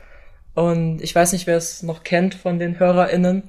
[0.55, 3.43] Und ich weiß nicht, wer es noch kennt von den HörerInnen.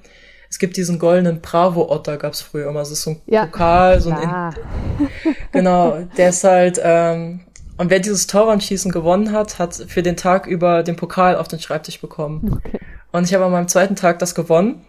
[0.54, 2.82] Es gibt diesen goldenen Bravo-Otter, gab's früher immer.
[2.82, 4.54] Das ist so ein ja, Pokal, so ein.
[5.00, 6.80] In genau, der ist halt.
[6.84, 7.40] Ähm,
[7.78, 11.60] und wer dieses Torwandschießen gewonnen hat, hat für den Tag über den Pokal auf den
[11.60, 12.62] Schreibtisch bekommen.
[12.64, 12.78] Okay.
[13.12, 14.86] Und ich habe an meinem zweiten Tag das gewonnen.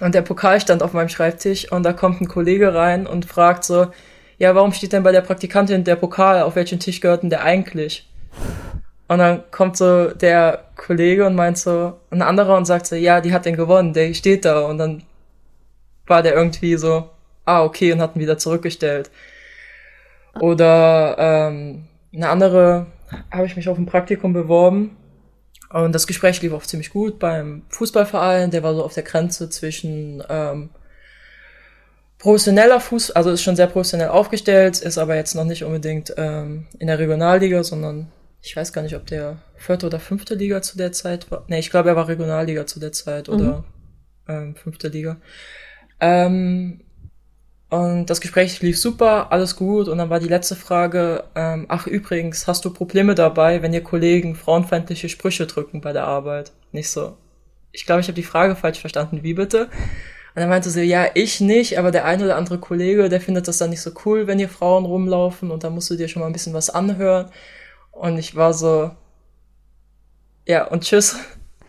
[0.00, 3.62] Und der Pokal stand auf meinem Schreibtisch und da kommt ein Kollege rein und fragt
[3.62, 3.86] so,
[4.38, 6.42] ja, warum steht denn bei der Praktikantin der Pokal?
[6.42, 8.10] Auf welchen Tisch gehört denn der eigentlich?
[9.10, 13.20] Und dann kommt so der Kollege und meint so, ein anderer und sagt so, ja,
[13.20, 14.60] die hat den gewonnen, der steht da.
[14.60, 15.02] Und dann
[16.06, 17.10] war der irgendwie so,
[17.44, 19.10] ah, okay, und hat ihn wieder zurückgestellt.
[20.38, 22.86] Oder ähm, eine andere
[23.32, 24.96] habe ich mich auf ein Praktikum beworben
[25.70, 28.52] und das Gespräch lief auch ziemlich gut beim Fußballverein.
[28.52, 30.70] Der war so auf der Grenze zwischen ähm,
[32.18, 36.68] professioneller Fuß, also ist schon sehr professionell aufgestellt, ist aber jetzt noch nicht unbedingt ähm,
[36.78, 40.78] in der Regionalliga, sondern ich weiß gar nicht, ob der vierte oder fünfte Liga zu
[40.78, 41.44] der Zeit war.
[41.48, 43.34] Nee, ich glaube, er war Regionalliga zu der Zeit mhm.
[43.34, 43.64] oder
[44.28, 45.16] ähm, fünfte Liga.
[46.00, 46.80] Ähm,
[47.68, 49.88] und das Gespräch lief super, alles gut.
[49.88, 53.84] Und dann war die letzte Frage, ähm, ach übrigens, hast du Probleme dabei, wenn ihr
[53.84, 56.52] Kollegen frauenfeindliche Sprüche drücken bei der Arbeit?
[56.72, 57.16] Nicht so.
[57.72, 59.22] Ich glaube, ich habe die Frage falsch verstanden.
[59.22, 59.68] Wie bitte?
[60.34, 63.46] Und dann meinte sie, ja, ich nicht, aber der eine oder andere Kollege, der findet
[63.46, 66.20] das dann nicht so cool, wenn hier Frauen rumlaufen und da musst du dir schon
[66.20, 67.30] mal ein bisschen was anhören.
[68.00, 68.92] Und ich war so,
[70.48, 71.18] ja, und tschüss.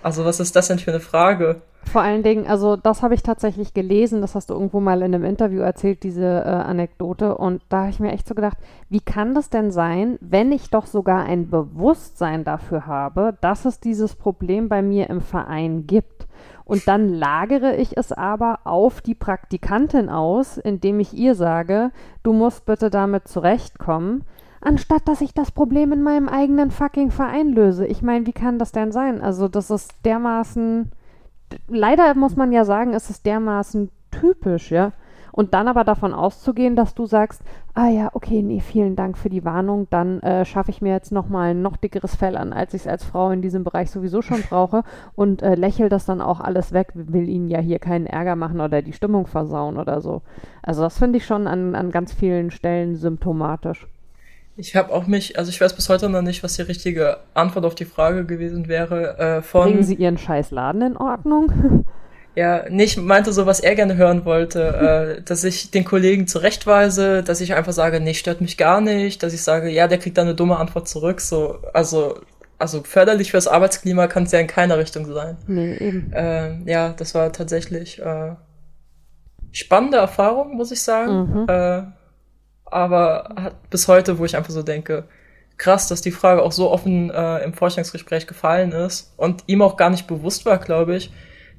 [0.01, 1.61] Also was ist das denn für eine Frage?
[1.84, 5.13] Vor allen Dingen, also das habe ich tatsächlich gelesen, das hast du irgendwo mal in
[5.13, 7.38] einem Interview erzählt, diese äh, Anekdote.
[7.38, 8.57] Und da habe ich mir echt so gedacht,
[8.88, 13.82] wie kann das denn sein, wenn ich doch sogar ein Bewusstsein dafür habe, dass es
[13.82, 16.27] dieses Problem bei mir im Verein gibt?
[16.63, 21.91] Und dann lagere ich es aber auf die Praktikantin aus, indem ich ihr sage,
[22.23, 24.23] du musst bitte damit zurechtkommen
[24.62, 27.86] anstatt dass ich das Problem in meinem eigenen fucking Verein löse.
[27.86, 29.22] Ich meine, wie kann das denn sein?
[29.22, 30.91] Also, das ist dermaßen,
[31.68, 34.91] leider muss man ja sagen, ist es dermaßen typisch, ja.
[35.34, 37.41] Und dann aber davon auszugehen, dass du sagst,
[37.74, 41.12] ah ja, okay, nee, vielen Dank für die Warnung, dann äh, schaffe ich mir jetzt
[41.12, 44.22] nochmal ein noch dickeres Fell an, als ich es als Frau in diesem Bereich sowieso
[44.22, 44.84] schon brauche
[45.16, 48.59] und äh, lächel das dann auch alles weg, will ihnen ja hier keinen Ärger machen
[48.59, 50.22] oder die Stimmung versauen oder so.
[50.62, 53.88] Also das finde ich schon an, an ganz vielen Stellen symptomatisch.
[54.58, 57.66] Ich habe auch mich, also ich weiß bis heute noch nicht, was die richtige Antwort
[57.66, 59.18] auf die Frage gewesen wäre.
[59.18, 61.86] Äh, von, Bringen Sie Ihren scheiß Laden in Ordnung?
[62.34, 67.24] Ja, nicht meinte so, was er gerne hören wollte, äh, dass ich den Kollegen zurechtweise,
[67.24, 70.18] dass ich einfach sage, nee, stört mich gar nicht, dass ich sage, ja, der kriegt
[70.18, 72.22] dann eine dumme Antwort zurück, so, also,
[72.58, 75.38] also förderlich fürs Arbeitsklima kann es ja in keiner Richtung sein.
[75.47, 76.14] Nee, eben.
[76.14, 78.36] Äh, ja, das war tatsächlich äh,
[79.52, 81.41] spannende Erfahrung, muss ich sagen.
[81.41, 81.45] Mhm.
[81.49, 81.84] Äh,
[82.72, 85.05] aber hat bis heute, wo ich einfach so denke,
[85.57, 89.78] krass, dass die Frage auch so offen äh, im Vorstellungsgespräch gefallen ist und ihm auch
[89.78, 91.11] gar nicht bewusst war, glaube ich,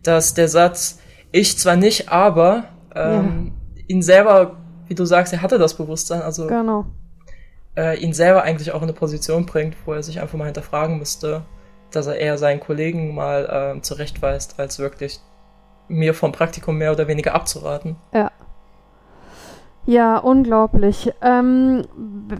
[0.02, 0.98] dass der Satz,
[1.30, 3.82] ich zwar nicht, aber ähm, ja.
[3.86, 4.56] ihn selber,
[4.88, 6.86] wie du sagst, er hatte das Bewusstsein, also genau.
[7.76, 10.98] äh, ihn selber eigentlich auch in eine Position bringt, wo er sich einfach mal hinterfragen
[10.98, 11.42] müsste,
[11.92, 15.20] dass er eher seinen Kollegen mal äh, zurechtweist, als wirklich
[15.88, 17.96] mir vom Praktikum mehr oder weniger abzuraten.
[18.12, 18.32] Ja.
[19.84, 21.12] Ja, unglaublich.
[21.22, 21.82] Ähm,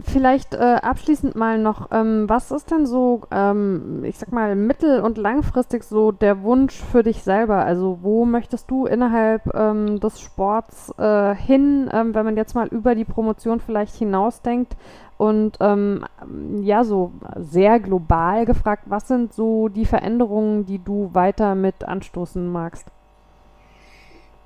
[0.05, 5.01] vielleicht äh, abschließend mal noch, ähm, was ist denn so, ähm, ich sag mal, mittel-
[5.01, 7.65] und langfristig so der Wunsch für dich selber?
[7.65, 12.67] Also wo möchtest du innerhalb ähm, des Sports äh, hin, ähm, wenn man jetzt mal
[12.67, 14.77] über die Promotion vielleicht hinausdenkt?
[15.17, 16.05] Und ähm,
[16.61, 22.49] ja, so sehr global gefragt, was sind so die Veränderungen, die du weiter mit anstoßen
[22.49, 22.87] magst?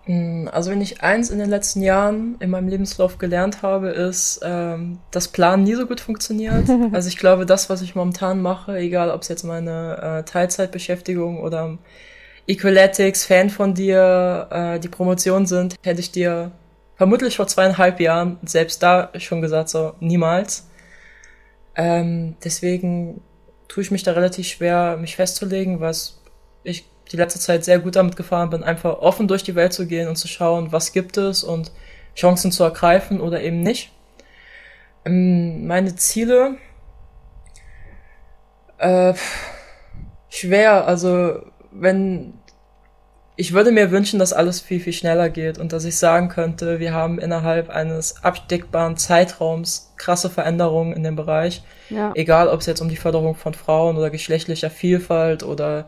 [0.08, 4.40] Mm, also wenn ich eins in den letzten Jahren in meinem Lebenslauf gelernt habe, ist,
[4.44, 6.70] ähm, dass Plan nie so gut funktioniert.
[6.94, 11.42] also ich glaube, das, was ich momentan mache, egal ob es jetzt meine äh, Teilzeitbeschäftigung
[11.42, 11.78] oder
[12.48, 16.52] Equaletics, Fan von dir, äh, die Promotion sind, hätte ich dir
[16.96, 20.68] vermutlich vor zweieinhalb Jahren selbst da schon gesagt, so niemals.
[21.76, 23.22] Ähm, deswegen
[23.68, 26.22] tue ich mich da relativ schwer, mich festzulegen, was
[26.64, 29.88] ich die letzte Zeit sehr gut damit gefahren bin, einfach offen durch die Welt zu
[29.88, 31.72] gehen und zu schauen, was gibt es und
[32.16, 33.92] Chancen zu ergreifen oder eben nicht.
[35.06, 36.58] Ähm, meine Ziele
[38.78, 39.14] äh,
[40.30, 41.42] schwer, also
[41.72, 42.34] wenn
[43.40, 46.80] ich würde mir wünschen, dass alles viel, viel schneller geht und dass ich sagen könnte,
[46.80, 51.62] wir haben innerhalb eines abdeckbaren Zeitraums krasse Veränderungen in dem Bereich.
[51.92, 52.12] Ja.
[52.16, 55.88] Egal, ob es jetzt um die Förderung von Frauen oder geschlechtlicher Vielfalt oder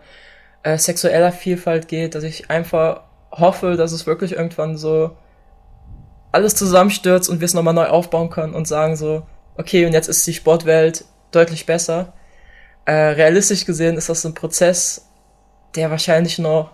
[0.64, 3.02] äh, sexueller Vielfalt geht, dass ich einfach
[3.32, 5.16] hoffe, dass es wirklich irgendwann so
[6.32, 9.24] alles zusammenstürzt und wir es nochmal neu aufbauen können und sagen so,
[9.58, 12.14] okay, und jetzt ist die Sportwelt deutlich besser.
[12.86, 15.08] Äh, realistisch gesehen ist das ein Prozess,
[15.76, 16.72] der wahrscheinlich noch,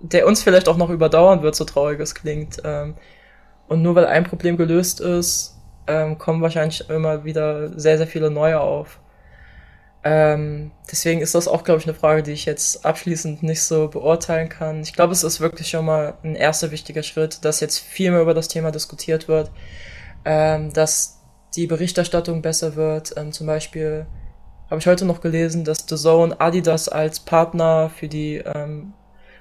[0.00, 2.60] der uns vielleicht auch noch überdauern wird, so traurig es klingt.
[2.64, 2.94] Ähm,
[3.66, 5.56] und nur weil ein Problem gelöst ist,
[5.86, 9.00] ähm, kommen wahrscheinlich immer wieder sehr, sehr viele neue auf.
[10.04, 13.88] Ähm, deswegen ist das auch, glaube ich, eine Frage, die ich jetzt abschließend nicht so
[13.88, 14.80] beurteilen kann.
[14.80, 18.22] Ich glaube, es ist wirklich schon mal ein erster wichtiger Schritt, dass jetzt viel mehr
[18.22, 19.50] über das Thema diskutiert wird,
[20.24, 21.18] ähm, dass
[21.56, 23.12] die Berichterstattung besser wird.
[23.16, 24.06] Ähm, zum Beispiel
[24.70, 28.92] habe ich heute noch gelesen, dass The Zone Adidas als Partner für die ähm,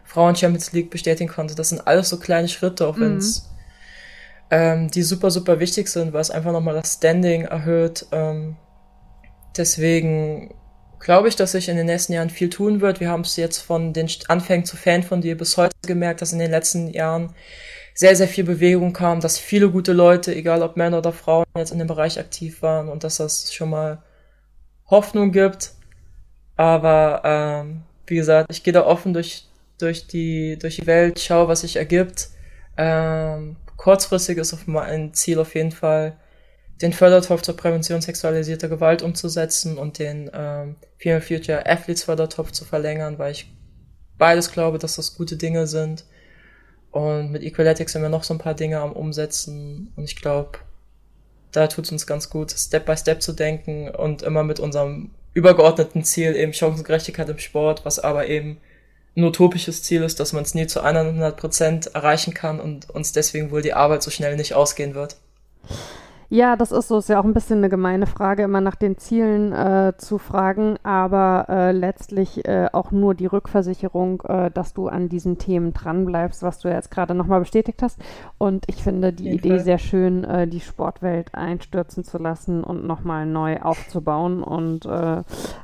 [0.04, 1.54] Frauen Champions League bestätigen konnte.
[1.54, 3.48] Das sind alles so kleine Schritte, auch wenn es mhm.
[4.52, 8.08] ähm, die super, super wichtig sind, weil es einfach nochmal das Standing erhöht.
[8.12, 8.56] Ähm,
[9.58, 10.54] deswegen
[11.00, 13.00] glaube ich, dass sich in den nächsten Jahren viel tun wird.
[13.00, 16.34] Wir haben es jetzt von den Anfängen zu Fan von dir bis heute gemerkt, dass
[16.34, 17.34] in den letzten Jahren
[17.94, 21.72] sehr, sehr viel Bewegung kam, dass viele gute Leute, egal ob Männer oder Frauen, jetzt
[21.72, 24.04] in dem Bereich aktiv waren und dass das schon mal
[24.88, 25.72] Hoffnung gibt.
[26.56, 29.48] Aber ähm, wie gesagt, ich gehe da offen durch,
[29.80, 32.30] durch, die, durch die Welt, schaue, was sich ergibt.
[32.78, 36.18] Ähm, kurzfristig ist auf mein Ziel auf jeden Fall,
[36.82, 42.66] den Fördertopf zur Prävention sexualisierter Gewalt umzusetzen und den ähm, Female Future Athletes Fördertopf zu
[42.66, 43.52] verlängern, weil ich
[44.18, 46.06] beides glaube, dass das gute Dinge sind.
[46.92, 49.92] Und mit Equaletics sind wir noch so ein paar Dinge am Umsetzen.
[49.96, 50.60] Und ich glaube,
[51.52, 55.12] da tut es uns ganz gut, Step by Step zu denken und immer mit unserem
[55.34, 58.58] übergeordneten Ziel, eben Chancengerechtigkeit im Sport, was aber eben
[59.16, 63.12] ein utopisches Ziel ist, dass man es nie zu 100 Prozent erreichen kann und uns
[63.12, 65.16] deswegen wohl die Arbeit so schnell nicht ausgehen wird.
[66.30, 66.98] Ja, das ist so.
[66.98, 70.76] Ist ja auch ein bisschen eine gemeine Frage, immer nach den Zielen äh, zu fragen,
[70.84, 76.44] aber äh, letztlich äh, auch nur die Rückversicherung, äh, dass du an diesen Themen dranbleibst,
[76.44, 77.98] was du ja jetzt gerade nochmal bestätigt hast.
[78.38, 79.60] Und ich finde die Idee Fall.
[79.62, 84.44] sehr schön, äh, die Sportwelt einstürzen zu lassen und nochmal neu aufzubauen.
[84.44, 85.24] Und äh,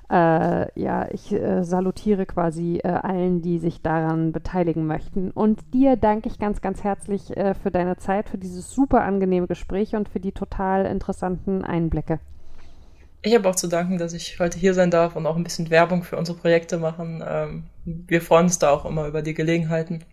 [0.10, 5.32] ja, ich salutiere quasi allen, die sich daran beteiligen möchten.
[5.32, 7.34] Und dir danke ich ganz, ganz herzlich
[7.64, 12.20] für deine Zeit, für dieses super angenehme Gespräch und für die total total interessanten Einblicke.
[13.22, 15.70] Ich habe auch zu danken, dass ich heute hier sein darf und auch ein bisschen
[15.70, 17.24] Werbung für unsere Projekte machen.
[17.26, 20.04] Ähm, wir freuen uns da auch immer über die Gelegenheiten.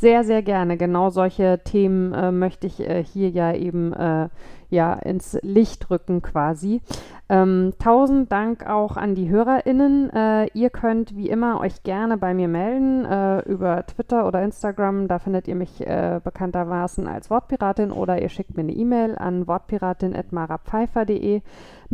[0.00, 0.76] Sehr, sehr gerne.
[0.76, 4.28] Genau solche Themen äh, möchte ich äh, hier ja eben äh,
[4.70, 6.80] ja, ins Licht rücken quasi.
[7.28, 10.10] Ähm, tausend Dank auch an die HörerInnen.
[10.10, 15.08] Äh, ihr könnt wie immer euch gerne bei mir melden äh, über Twitter oder Instagram.
[15.08, 19.46] Da findet ihr mich äh, bekanntermaßen als Wortpiratin oder ihr schickt mir eine E-Mail an
[19.46, 21.40] wortpiratin.marapfeifer.de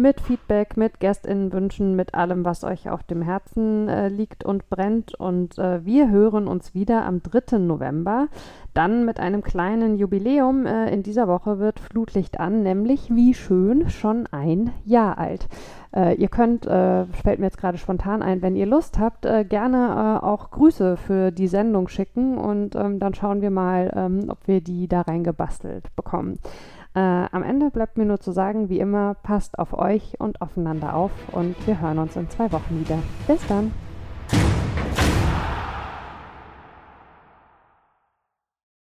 [0.00, 5.14] mit Feedback, mit GästInnenwünschen, mit allem, was euch auf dem Herzen äh, liegt und brennt.
[5.14, 7.58] Und äh, wir hören uns wieder am 3.
[7.58, 8.28] November.
[8.72, 10.66] Dann mit einem kleinen Jubiläum.
[10.66, 15.48] Äh, in dieser Woche wird Flutlicht an, nämlich wie schön schon ein Jahr alt.
[15.94, 19.44] Äh, ihr könnt, äh, fällt mir jetzt gerade spontan ein, wenn ihr Lust habt, äh,
[19.44, 24.46] gerne auch Grüße für die Sendung schicken und ähm, dann schauen wir mal, ähm, ob
[24.46, 26.38] wir die da reingebastelt bekommen.
[26.94, 30.94] Äh, am Ende bleibt mir nur zu sagen, wie immer, passt auf euch und aufeinander
[30.94, 32.98] auf und wir hören uns in zwei Wochen wieder.
[33.28, 33.72] Bis dann!